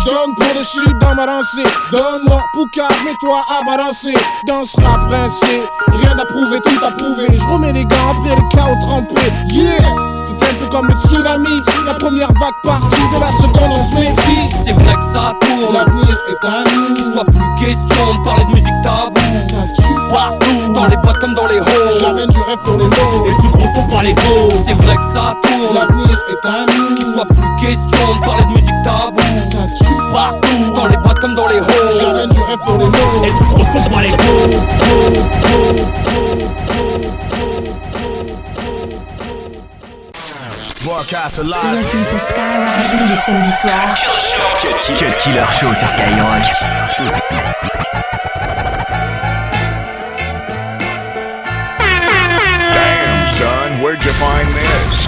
[0.00, 1.64] Je donne pour le sud dans ma lancée.
[1.90, 4.14] Donne-moi Pouka, mets-toi à balancer.
[4.46, 5.62] Dans ce rap rincé,
[5.92, 7.36] rien à prouver, tout à prouver.
[7.36, 9.20] Je remets les gants après le chaos trempé
[9.50, 10.08] Yeah!
[10.24, 13.96] C'est un peu comme le tsunami, la première vague partie de la seconde on se
[13.96, 14.56] méfie.
[14.66, 17.12] C'est vrai que ça tourne, l'avenir est à nous.
[17.12, 19.17] Soit plus question de parler de musique tabou
[20.08, 23.42] partout, dans les boîtes comme dans les halls J'amène du rêve pour les mots, et
[23.42, 26.96] du gros son par les gros C'est vrai que ça tourne, l'avenir est à nous
[27.12, 29.22] Soit plus question de parler de musique tabou
[29.52, 32.86] Ça tue partout, dans les boîtes comme dans les halls J'amène du rêve pour les
[32.86, 34.18] mots, et du gros son par les gros
[40.84, 41.76] Broadcast live.
[41.76, 43.94] Listen to Skyrock tous les samedis soirs.
[44.96, 46.44] Cut Killer Show sur Skyrock.
[53.88, 55.06] Where'd you find this?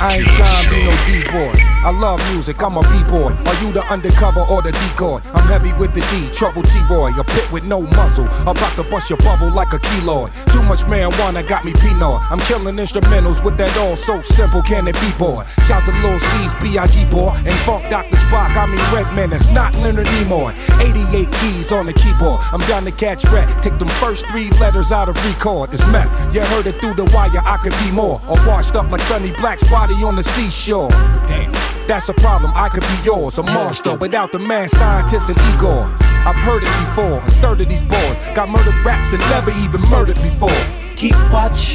[0.00, 1.69] I ain't trying to be no D-boy.
[1.82, 3.32] I love music, I'm a b-boy.
[3.32, 5.24] Are you the undercover or the decoy?
[5.32, 7.16] I'm heavy with the D, trouble T-boy.
[7.16, 10.28] A pit with no muzzle, about to bust your bubble like a keloid.
[10.52, 12.20] Too much marijuana got me penal.
[12.28, 15.44] I'm killing instrumentals with that all so simple, can it be, boy?
[15.64, 17.06] Shout to Lil Cease, B.I.G.
[17.06, 17.32] boy.
[17.48, 18.16] And Funk Dr.
[18.28, 20.52] Spock, I mean Redman, it's not Leonard Nimoy.
[20.84, 22.44] 88 keys on the keyboard.
[22.52, 23.48] I'm down to catch rat.
[23.62, 25.72] Take them first three letters out of record.
[25.72, 26.12] It's meth.
[26.34, 28.20] You heard it through the wire, I could be more.
[28.28, 30.90] Or washed up like Sonny Black's body on the seashore.
[31.24, 31.69] Damn.
[31.90, 33.38] That's a problem, I could be yours.
[33.38, 35.90] A monster without the man scientist and Igor.
[36.22, 37.18] I've heard it before.
[37.18, 40.54] A third of these boys got murdered raps and never even murdered before.
[40.94, 41.74] Keep watch,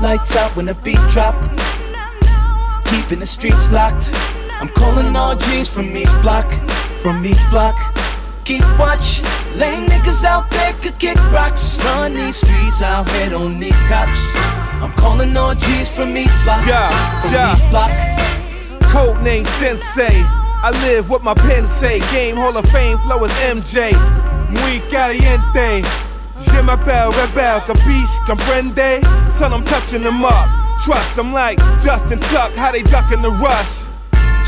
[0.00, 1.34] lights out when the beat drop.
[2.86, 4.14] Keeping the streets locked.
[4.62, 6.46] I'm calling all G's from each block,
[7.02, 7.74] from each block.
[8.44, 9.20] Keep watch,
[9.56, 11.82] lame niggas out there could kick rocks.
[11.84, 14.36] Run these streets out here, don't need cops.
[14.78, 16.88] I'm calling all G's from each block, Yeah,
[17.20, 17.56] from yeah.
[17.56, 17.90] each block.
[18.98, 20.24] Code name Sensei.
[20.66, 22.00] I live what my pen say.
[22.10, 23.92] Game Hall of Fame flow is MJ.
[24.50, 25.86] Muy caliente.
[26.40, 29.00] Je m'appelle Rebel, capiche, comprende?
[29.30, 30.48] Son, I'm touching them up.
[30.84, 33.86] Trust, I'm like Justin Tuck, how they duck in the rush.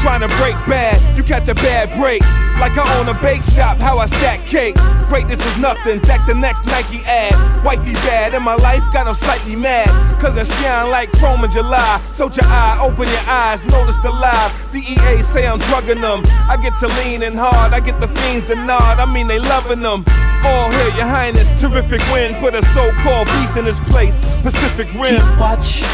[0.01, 2.23] Trying to break bad, you catch a bad break.
[2.57, 4.81] Like I own a bake shop, how I stack cakes.
[5.13, 7.37] Greatness is nothing, deck the next Nike ad.
[7.63, 9.89] Wifey bad, and my life got them slightly mad.
[10.19, 12.01] Cause I shine like chrome in July.
[12.13, 14.49] So your eye, open your eyes, notice the live.
[14.73, 16.25] DEA say I'm drugging them.
[16.49, 18.97] I get to leaning hard, I get the fiends to nod.
[18.97, 20.05] I mean, they loving them.
[20.49, 22.33] All here, your highness, terrific win.
[22.41, 24.21] Put a so called peace in this place.
[24.41, 25.21] Pacific Rim.
[25.21, 25.85] Keep watch,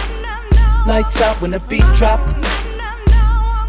[0.86, 2.22] lights out when the beat drop.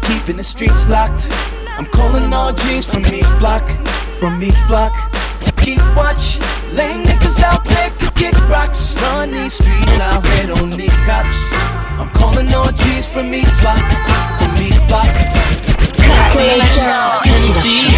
[0.08, 1.28] Keeping the streets locked.
[1.76, 3.68] I'm calling all G's from each block,
[4.18, 4.96] from each block.
[5.60, 6.40] Keep watch,
[6.72, 8.96] lame niggas out there could kick rocks.
[9.02, 11.52] Run these streets out here, don't need cops.
[12.00, 13.84] I'm calling all G's from each block,
[14.40, 15.12] from each block.
[17.28, 17.92] Hennessy,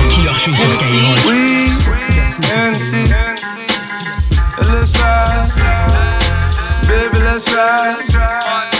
[0.51, 1.79] Hennessy, Weed,
[2.51, 3.07] Hennessy.
[4.59, 5.55] Let's rise,
[6.89, 8.80] baby, let's rise.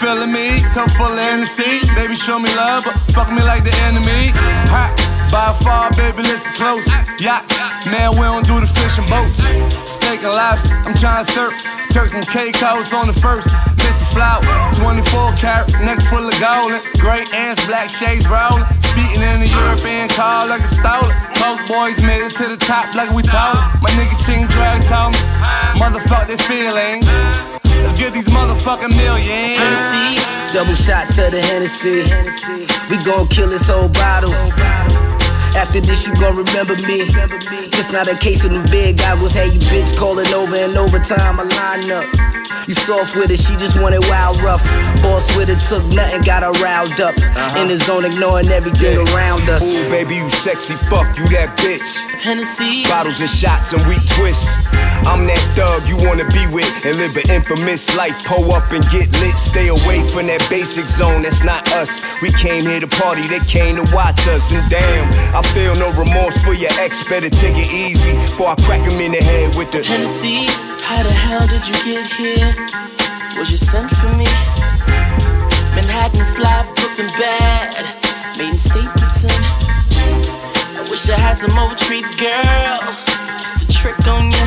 [0.00, 1.84] Feeling me, cup full of Hennessy.
[1.92, 4.32] Baby, show me love, but fuck me like the enemy.
[4.72, 4.88] Ha.
[5.28, 6.88] By far, baby, listen close.
[7.20, 7.44] Yacht,
[7.92, 9.44] man, we don't do the fishing boats.
[9.84, 11.52] Steak and lobster, I'm trying to surf.
[11.92, 13.52] Turks and Caicos on the first.
[13.84, 14.08] Mr.
[14.16, 14.40] Flower,
[14.80, 16.72] 24 carat, neck full of gold.
[16.96, 18.64] Gray ants, black shades rolling.
[18.80, 21.12] Speaking in the European car like a stolen.
[21.36, 23.60] Coke boys made it to the top like we told.
[23.84, 25.20] My nigga Chinx Drugz told me,
[25.76, 27.59] motherfuck they feeling.
[27.82, 29.26] Let's get these motherfucking millions.
[29.26, 32.04] Hennessy, double shots of the Hennessy.
[32.90, 34.99] We gon' kill this whole bottle.
[35.56, 37.06] After this, you gon' remember me.
[37.74, 39.34] It's not a case of them big goggles.
[39.34, 41.40] Hey, you bitch calling over and over time.
[41.40, 42.06] I line up.
[42.68, 44.62] You soft with it, she just wanted wild rough.
[45.02, 47.16] Boss with it, took nothing, got her riled up.
[47.16, 47.62] Uh-huh.
[47.62, 49.64] In the zone, ignoring everything around us.
[49.64, 51.98] Ooh, baby, you sexy, fuck you that bitch.
[52.20, 52.84] Hennessy.
[52.84, 54.54] Bottles and shots and we twist.
[55.08, 58.12] I'm that thug you wanna be with and live an infamous life.
[58.28, 59.32] Pull up and get lit.
[59.34, 62.04] Stay away from that basic zone, that's not us.
[62.20, 64.52] We came here to party, they came to watch us.
[64.52, 67.08] And damn, I feel no remorse for your ex.
[67.08, 70.46] Better take it easy before I crack him in the head with the Hennessy,
[70.84, 72.50] how the hell did you get here?
[73.38, 74.26] Was you sent for me?
[75.74, 77.72] Manhattan fly, Brooklyn bad,
[78.38, 79.40] made in Stapleton.
[80.76, 82.76] I wish I had some old treats, girl.
[83.38, 84.46] Just a trick on ya.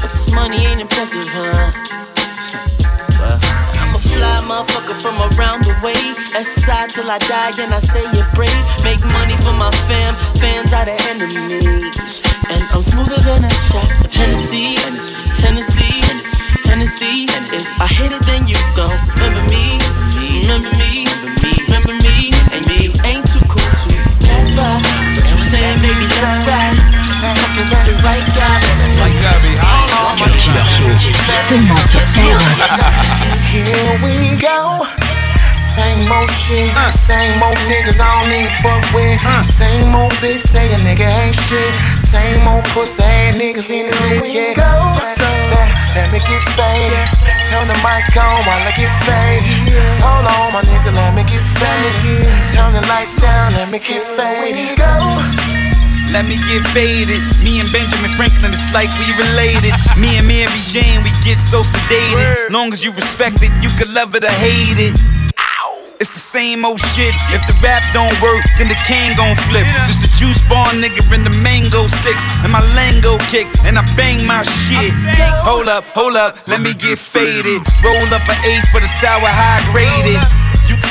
[0.00, 2.05] But this money ain't impressive, huh?
[4.16, 6.00] Fly motherfucker from around the way.
[6.32, 8.64] Aside till I die, and I say you're brave.
[8.80, 12.24] Make money for my fam, fans are the enemies.
[12.48, 16.00] And I'm smoother than a shot of Hennessy, Hennessy, Hennessy,
[16.64, 17.28] Hennessy.
[17.28, 18.88] If I hit it, then you go.
[19.20, 19.76] remember me,
[20.48, 21.04] remember me,
[21.68, 22.32] remember me.
[22.56, 23.88] And me ain't too cool to
[24.24, 24.80] pass by.
[25.12, 26.75] But you saying, baby, that's right.
[27.22, 28.62] Fucking at the right time.
[29.00, 29.52] Like that, be
[34.40, 34.86] go.
[37.06, 39.20] Same old niggas I don't even fuck with.
[39.46, 41.74] Same old bitch say a nigga ain't shit.
[41.94, 44.58] Same old pussy ass niggas in the hood, yeah.
[44.58, 47.06] Let, let me get faded.
[47.46, 49.46] Turn the mic on while I get faded.
[50.02, 52.26] Hold on, my nigga, let me get faded.
[52.50, 54.78] Turn the lights down, let me get faded.
[54.78, 55.55] Go.
[56.12, 57.20] Let me get faded.
[57.42, 59.74] Me and Benjamin Franklin, it's like we related.
[59.98, 62.50] Me and Mary Jane, we get so sedated.
[62.50, 64.94] Long as you respect it, you can love it or hate it.
[65.96, 67.16] It's the same old shit.
[67.32, 69.64] If the rap don't work, then the cane gon' flip.
[69.88, 72.20] Just a juice bar nigga in the mango six.
[72.44, 74.92] And my lingo kick, and I bang my shit.
[75.40, 77.64] Hold up, hold up, let me get faded.
[77.80, 80.20] Roll up an eight for the sour high graded.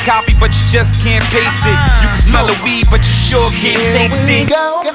[0.06, 1.74] You can copy, but you just can't paste it.
[1.74, 2.62] You can smell the uh-huh.
[2.62, 4.54] weed, but you sure can't taste Here we it.
[4.54, 4.86] go.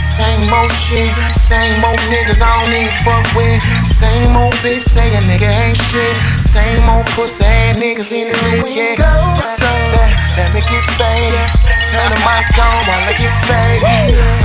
[0.00, 3.60] Same old shit, same old niggas I don't even fuck with.
[3.84, 6.16] Same old bitch say a nigga ain't shit.
[6.40, 8.96] Same old pussy ass niggas in the hood, yeah.
[9.44, 10.08] So let,
[10.40, 11.59] let me get faded.
[11.90, 13.82] Turn the mic on while I get faded.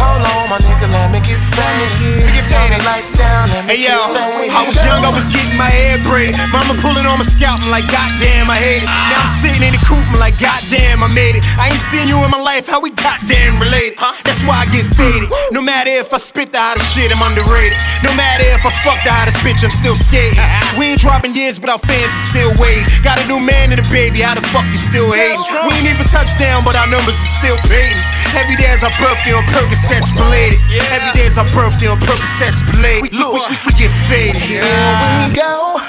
[0.02, 2.26] Hold on, my nigga, let me get faded.
[2.50, 3.94] Turn the lights down, let me Hey yo.
[4.50, 6.38] I was young, I was getting my hair braided.
[6.50, 8.90] Mama pulling on my scalp, I'm like, goddamn, I hate it.
[8.90, 11.46] Now I'm sitting in the coop, I'm like, goddamn, I made it.
[11.62, 13.98] I ain't seen you in my life, how we goddamn related.
[13.98, 14.18] Huh?
[14.26, 15.30] That's why I get faded.
[15.54, 17.78] No matter if I spit the hottest shit, I'm underrated.
[18.02, 20.42] No matter if I fuck the hottest bitch, I'm still skating.
[20.78, 22.86] We ain't dropping years, but our fans are still waiting.
[23.06, 25.38] Got a new man and a baby, how the fuck you still hate?
[25.66, 27.96] We ain't even touchdown, but our numbers are still paid.
[28.36, 30.60] Every day is our birthday on Percocets belated.
[30.92, 33.12] Every day is our birthday on Percocets belated.
[33.12, 34.40] We, we, we get faded.
[34.40, 35.80] Here we go.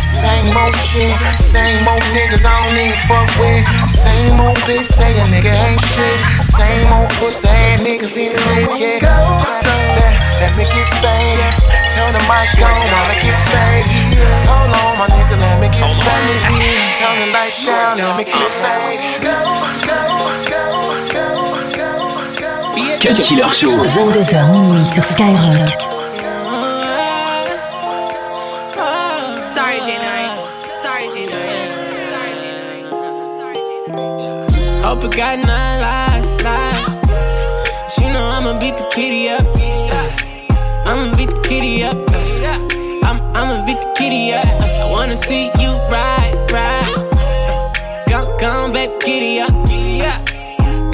[0.00, 3.62] Same old shit, same old niggas I don't even fuck with.
[3.90, 6.20] Same old bitch say a nigga ain't shit.
[6.42, 10.15] Same old pussy ass niggas in the hood, yeah.
[10.36, 11.54] So let, let me get faded.
[11.94, 14.20] Turn the mic on while I get faded.
[14.44, 16.40] Hold on, my nigga, let me get faded.
[16.96, 19.24] Turn the lights down, let me get faded.
[19.24, 19.32] Go,
[19.86, 20.00] go,
[20.52, 21.28] go, go,
[21.72, 21.96] go,
[22.36, 23.00] go.
[23.00, 23.72] Cut Killer Show.
[23.80, 25.70] 22h minuit sur Skyrock.
[29.54, 30.36] Sorry, J9.
[30.82, 31.32] Sorry, J9.
[32.12, 34.82] Sorry, J9.
[34.84, 36.84] Hope it got nine lives, lives.
[37.94, 39.75] She know I'ma beat the kitty up.
[40.86, 41.96] I'ma beat the kitty up.
[43.02, 44.46] I'm, I'ma beat the kitty up.
[44.46, 48.06] I wanna see you ride, ride.
[48.08, 49.50] Come, come back, kitty up.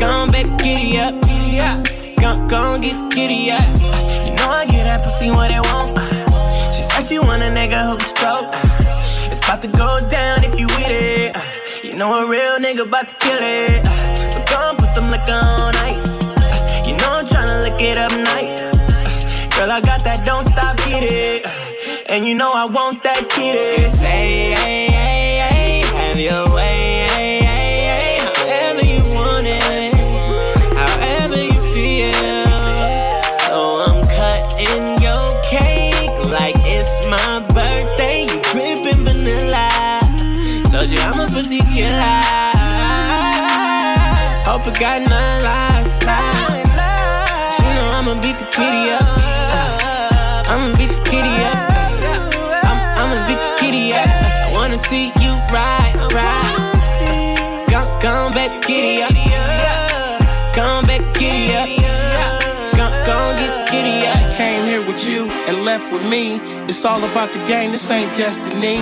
[0.01, 1.14] Come back, kitty up.
[2.19, 3.60] Come, come get kitty up.
[4.24, 5.93] You know I get that pussy when they want.
[6.74, 8.48] She said she want a nigga who can stroke.
[9.31, 11.36] It's about to go down if you with it.
[11.85, 13.86] You know a real nigga about to kill it.
[14.31, 16.16] So come put some liquor on ice.
[16.89, 18.72] You know I'm tryna lick it up nice.
[19.56, 21.46] Girl, I got that don't stop, it.
[22.08, 23.86] And you know I want that kitty.
[23.86, 27.42] Say, hey, hey, hey, have your way,
[28.26, 29.94] however you want it,
[30.74, 32.12] however you feel.
[33.46, 33.56] So
[33.86, 38.26] I'm cutting your cake like it's my birthday.
[38.28, 39.68] You dripping vanilla.
[40.70, 41.22] Told you I'm.
[44.44, 45.00] Hope it got
[45.42, 47.56] lives, lives.
[47.56, 49.22] She know I'ma beat the kitty up.
[58.48, 59.10] Back, kitty up.
[60.55, 61.69] Come back, kitty up.
[62.74, 64.16] Come, come get kitty up.
[64.16, 66.40] She came here with you and left with me.
[66.69, 68.78] It's all about the game, this ain't destiny.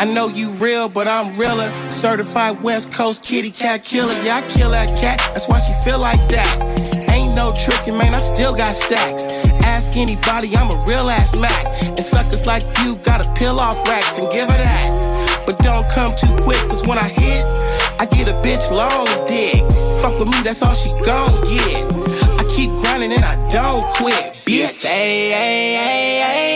[0.00, 1.70] I know you real, but I'm realer.
[1.90, 4.14] Certified West Coast kitty cat killer.
[4.24, 7.10] Yeah, I kill that cat, that's why she feel like that.
[7.10, 9.26] Ain't no tricking, man, I still got stacks.
[9.64, 11.66] Ask anybody, I'm a real ass Mac.
[11.82, 15.42] And suckers like you gotta peel off racks and give her that.
[15.46, 17.44] But don't come too quick, cause when I hit,
[18.00, 19.62] I get a bitch long dick.
[20.00, 21.84] Fuck with me, that's all she gon' get.
[22.38, 24.66] I keep grinding and I don't quit, bitch.
[24.66, 26.47] Say, hey, hey, hey,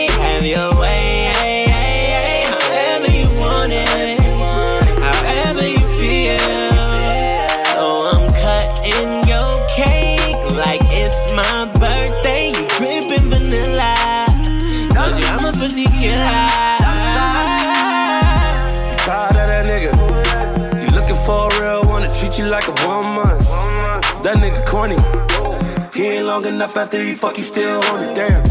[26.33, 28.41] long enough after he fuck you still on it, damn.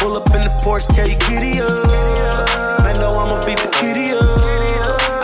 [0.00, 2.80] Pull up in the Porsche, can you giddy up?
[2.82, 4.24] Man, know I'ma beat the kitty up.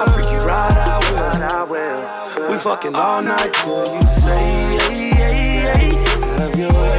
[0.00, 2.50] I freak you right, I will.
[2.50, 4.44] We fucking all night till you say,
[4.84, 5.92] hey, hey, hey.
[6.36, 6.95] Have your way,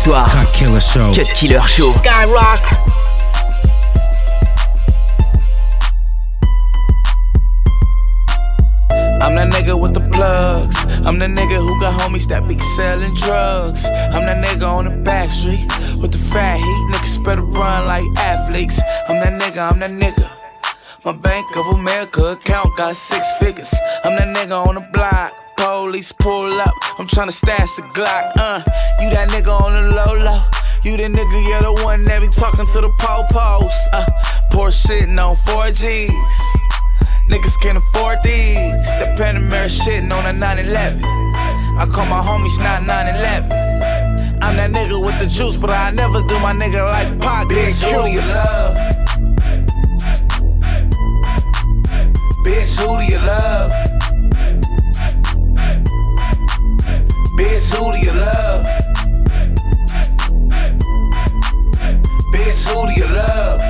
[0.00, 0.26] soir.
[0.28, 1.12] Cut Killer Show.
[1.14, 1.90] Cut Killer Show.
[1.90, 2.64] Skyrock.
[9.20, 10.76] I'm that nigga with the plugs.
[11.06, 13.84] I'm the nigga who got homies that be selling drugs.
[13.84, 15.66] I'm that nigga on the back street
[16.00, 16.86] with the fat heat.
[16.92, 18.80] Niggas better run like athletes.
[19.08, 20.28] I'm that nigga, I'm that nigga.
[21.04, 23.72] My Bank of America account got six figures.
[24.04, 25.39] I'm that nigga on the block.
[25.90, 26.72] Police pull up.
[27.00, 28.30] I'm tryna stash the Glock.
[28.36, 28.62] Uh,
[29.02, 30.40] you that nigga on the low low.
[30.84, 33.88] You the nigga, you're the one that be talking to the po-pos.
[33.92, 34.06] Uh,
[34.52, 36.38] poor shitting on 4Gs.
[37.26, 38.86] Niggas can't afford these.
[39.02, 41.02] The Panamera shitting on a 911.
[41.02, 44.38] I call my homies not 911.
[44.44, 47.48] I'm that nigga with the juice, but I never do my nigga like Pac.
[47.48, 48.76] Bitch, who do you love?
[52.46, 53.89] Bitch, who do you love?
[57.40, 58.66] Bitch, who do you love?
[62.34, 63.60] Bitch, who do you love?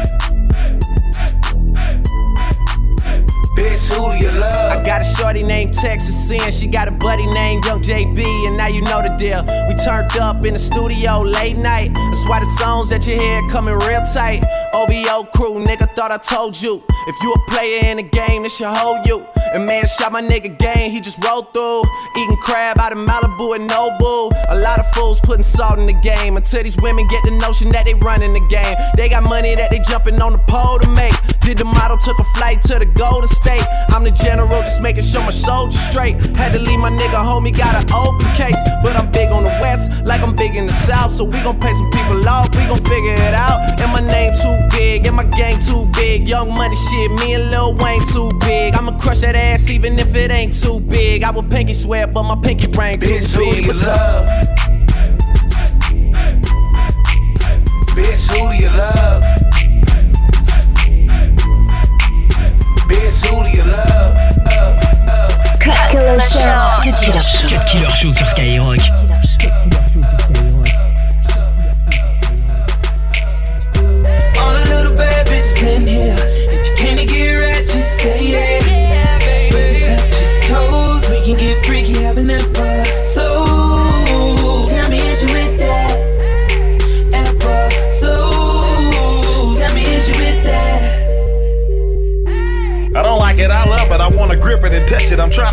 [3.57, 4.73] Bitch, who do you love?
[4.73, 6.51] I got a shorty named Texas Sin.
[6.51, 9.45] She got a buddy named Young JB, and now you know the deal.
[9.69, 11.95] We turned up in the studio late night.
[11.95, 14.43] That's why the songs that you hear coming real tight.
[14.73, 16.83] OVO crew, nigga, thought I told you.
[17.09, 19.27] If you a player in the game, this should hold you.
[19.53, 21.83] And man, shot my nigga game, he just rolled through.
[22.17, 24.31] Eating crab out of Malibu and Nobu.
[24.51, 26.37] A lot of fools putting salt in the game.
[26.37, 28.77] Until these women get the notion that they running the game.
[28.97, 31.15] They got money that they jumping on the pole to make.
[31.41, 33.65] Did the model, took a flight to the Golden State.
[33.89, 36.15] I'm the general, just making sure my soldiers straight.
[36.37, 38.61] Had to leave my nigga homie, got an open case.
[38.85, 41.11] But I'm big on the west, like I'm big in the south.
[41.11, 43.81] So we gon' pay some people off, we gon' figure it out.
[43.81, 46.29] And my name too big, and my gang too big.
[46.29, 48.75] Young money shit, me and Lil Wayne too big.
[48.75, 51.23] I'ma crush that ass even if it ain't too big.
[51.23, 53.55] I would pinky swear, but my pinky ring too Bitch, who big.
[53.55, 54.27] do you What's love?
[54.27, 54.47] up?
[57.97, 59.23] Bitch, who do you love?
[62.89, 64.17] Bitch, who do you love?
[65.61, 66.81] Cut Killer Show.
[66.83, 67.49] Cut Killer Show.
[67.49, 69.10] Cut Killer Show sur Skyrock.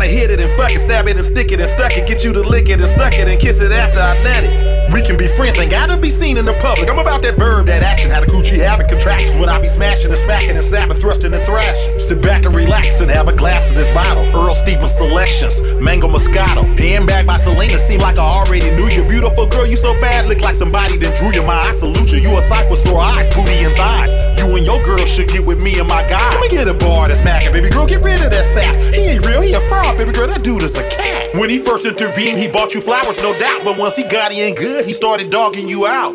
[0.08, 2.06] Hit it and fuck it, stab it and stick it and stuck it.
[2.06, 4.92] Get you to lick it and suck it and kiss it after I nut it.
[4.92, 6.88] We can be friends, ain't gotta be seen in the public.
[6.88, 8.10] I'm about that verb, that action.
[8.10, 11.42] How the coochie habit contractions when I be smashing and smacking and sapping, thrusting and
[11.44, 11.97] thrashing.
[12.08, 14.24] Sit back and relax and have a glass of this bottle.
[14.34, 16.64] Earl Stevens selections, mango moscato.
[16.78, 19.06] Handbag by Selena, seem like I already knew you.
[19.06, 21.46] Beautiful girl, you so bad, look like somebody that drew you.
[21.46, 22.20] My I salute you.
[22.20, 24.10] You a sight for sore eyes, booty and thighs.
[24.40, 26.30] You and your girl should get with me and my guy.
[26.30, 27.84] Let me get a bar that's macking, baby girl.
[27.84, 28.74] Get rid of that sap.
[28.94, 30.28] He ain't real, he a fraud, baby girl.
[30.28, 31.34] That dude is a cat.
[31.34, 33.64] When he first intervened, he bought you flowers, no doubt.
[33.64, 36.14] But once he got in good, he started dogging you out.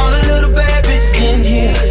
[0.00, 1.87] All the little bad bitches in here.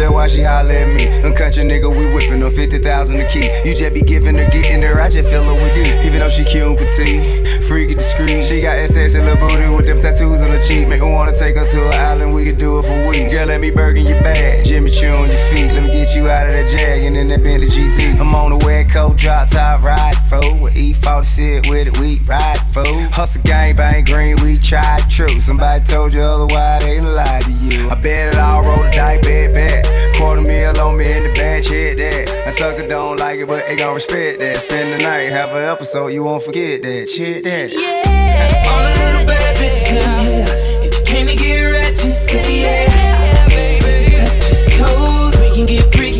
[0.00, 1.06] That's why she holler at me.
[1.22, 3.46] Them country nigga, we whipping them 50,000 a key.
[3.68, 5.92] You just be giving her, getting her, I just fill her with you.
[6.02, 8.42] Even though she cute and petite, freaky discreet.
[8.42, 10.88] She got SS in her booty with them tattoos on her cheek.
[10.88, 13.32] Make her wanna take her to an island, we could do it for weeks.
[13.32, 15.72] Girl, let me burgen your bag, Jimmy Choo on your feet.
[15.72, 18.18] Let me get you out of that Jag and in that Bentley GT.
[18.18, 22.20] I'm on the wet coat, drop top, ride for with E40 sit with it, we
[22.20, 22.86] ride for.
[23.10, 25.40] Hustle gang bang green, we tried true.
[25.40, 27.90] Somebody told you otherwise, they lied to you.
[27.90, 30.14] I bet it all, roll the dice, bet, bet.
[30.16, 32.46] Quarter meal on me in the bag, hit that.
[32.46, 34.58] A sucker don't like it, but they gon' respect that.
[34.58, 37.08] Spend the night, have an episode, you won't forget that.
[37.08, 37.72] Shit that.
[37.72, 38.70] Yeah.
[38.70, 40.46] All the little bad bitches in here.
[40.86, 43.48] If you can't get right, just say yeah.
[43.48, 45.40] Baby, touch your toes.
[45.40, 46.19] We can get freaky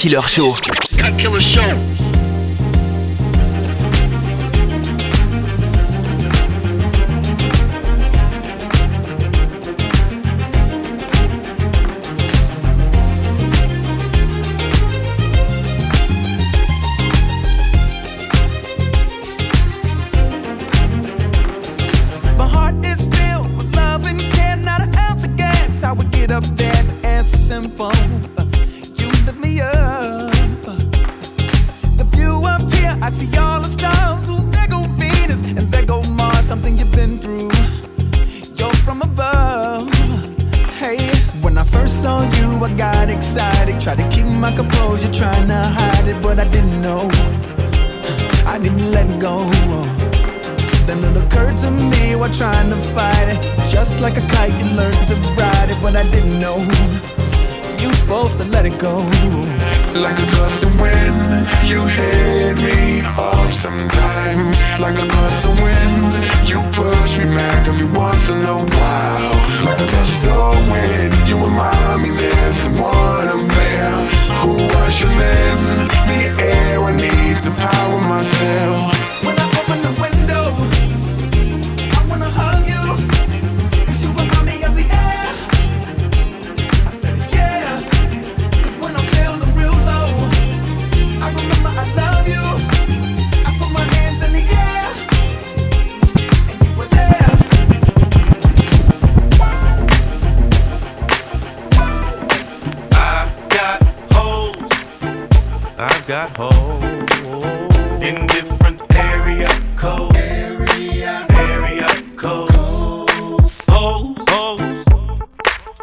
[0.00, 0.49] Killer Show.
[45.00, 47.08] My composure, trying to hide it, but I didn't know.
[48.46, 49.44] I didn't let go.
[50.86, 53.68] Then it occurred to me while trying to fight it.
[53.68, 57.19] Just like a kite, you learned to ride it, but I didn't know.
[58.10, 58.96] Supposed to let it go.
[59.94, 64.58] Like a gust of wind, you hit me off sometimes.
[64.80, 66.12] Like a gust of wind,
[66.44, 69.34] you push me back every once in a while.
[69.64, 73.94] Like a gust of wind, you remind me there's someone up there
[74.42, 76.82] who ushers in the air.
[76.82, 78.99] I need to power myself.
[106.20, 110.14] Got holes in different area codes.
[110.16, 113.64] Area, area codes.
[113.66, 114.60] Holes, holes,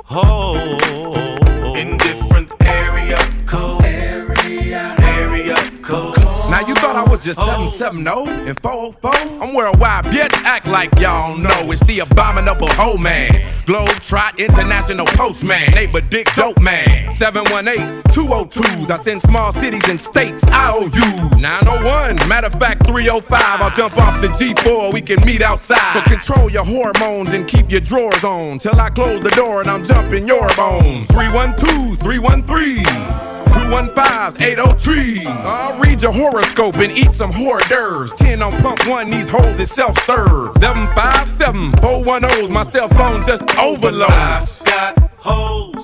[0.05, 3.84] holes in different area codes.
[3.84, 6.19] Area, area codes.
[6.51, 9.41] Now you thought I was just 770 and 404?
[9.41, 10.34] I'm worldwide, bitch.
[10.43, 13.56] Act like y'all know it's the abominable hoe man.
[13.68, 15.72] Globe Trot International Postman.
[15.72, 17.11] Neighbor Dick Dope Man.
[17.14, 18.89] 718s, 202s.
[18.89, 21.41] I send small cities and states IOUs.
[21.41, 23.61] 901, matter of fact, 305.
[23.61, 25.94] I'll jump off the G4, we can meet outside.
[25.94, 28.60] So control your hormones and keep your drawers on.
[28.60, 31.10] Till I close the door and I'm jumping your bones.
[31.10, 33.36] 312s, 313s.
[33.48, 35.26] 215-803.
[35.26, 38.14] I'll read your horoscope and eat some hors d'oeuvres.
[38.14, 40.53] 10 on pump one, these hoes is self-serve.
[40.56, 44.10] 757-410's my cell phone just overload.
[44.11, 45.84] I've got hoes.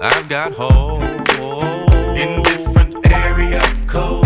[0.00, 1.02] I've got hoes.
[2.18, 4.25] In different area codes.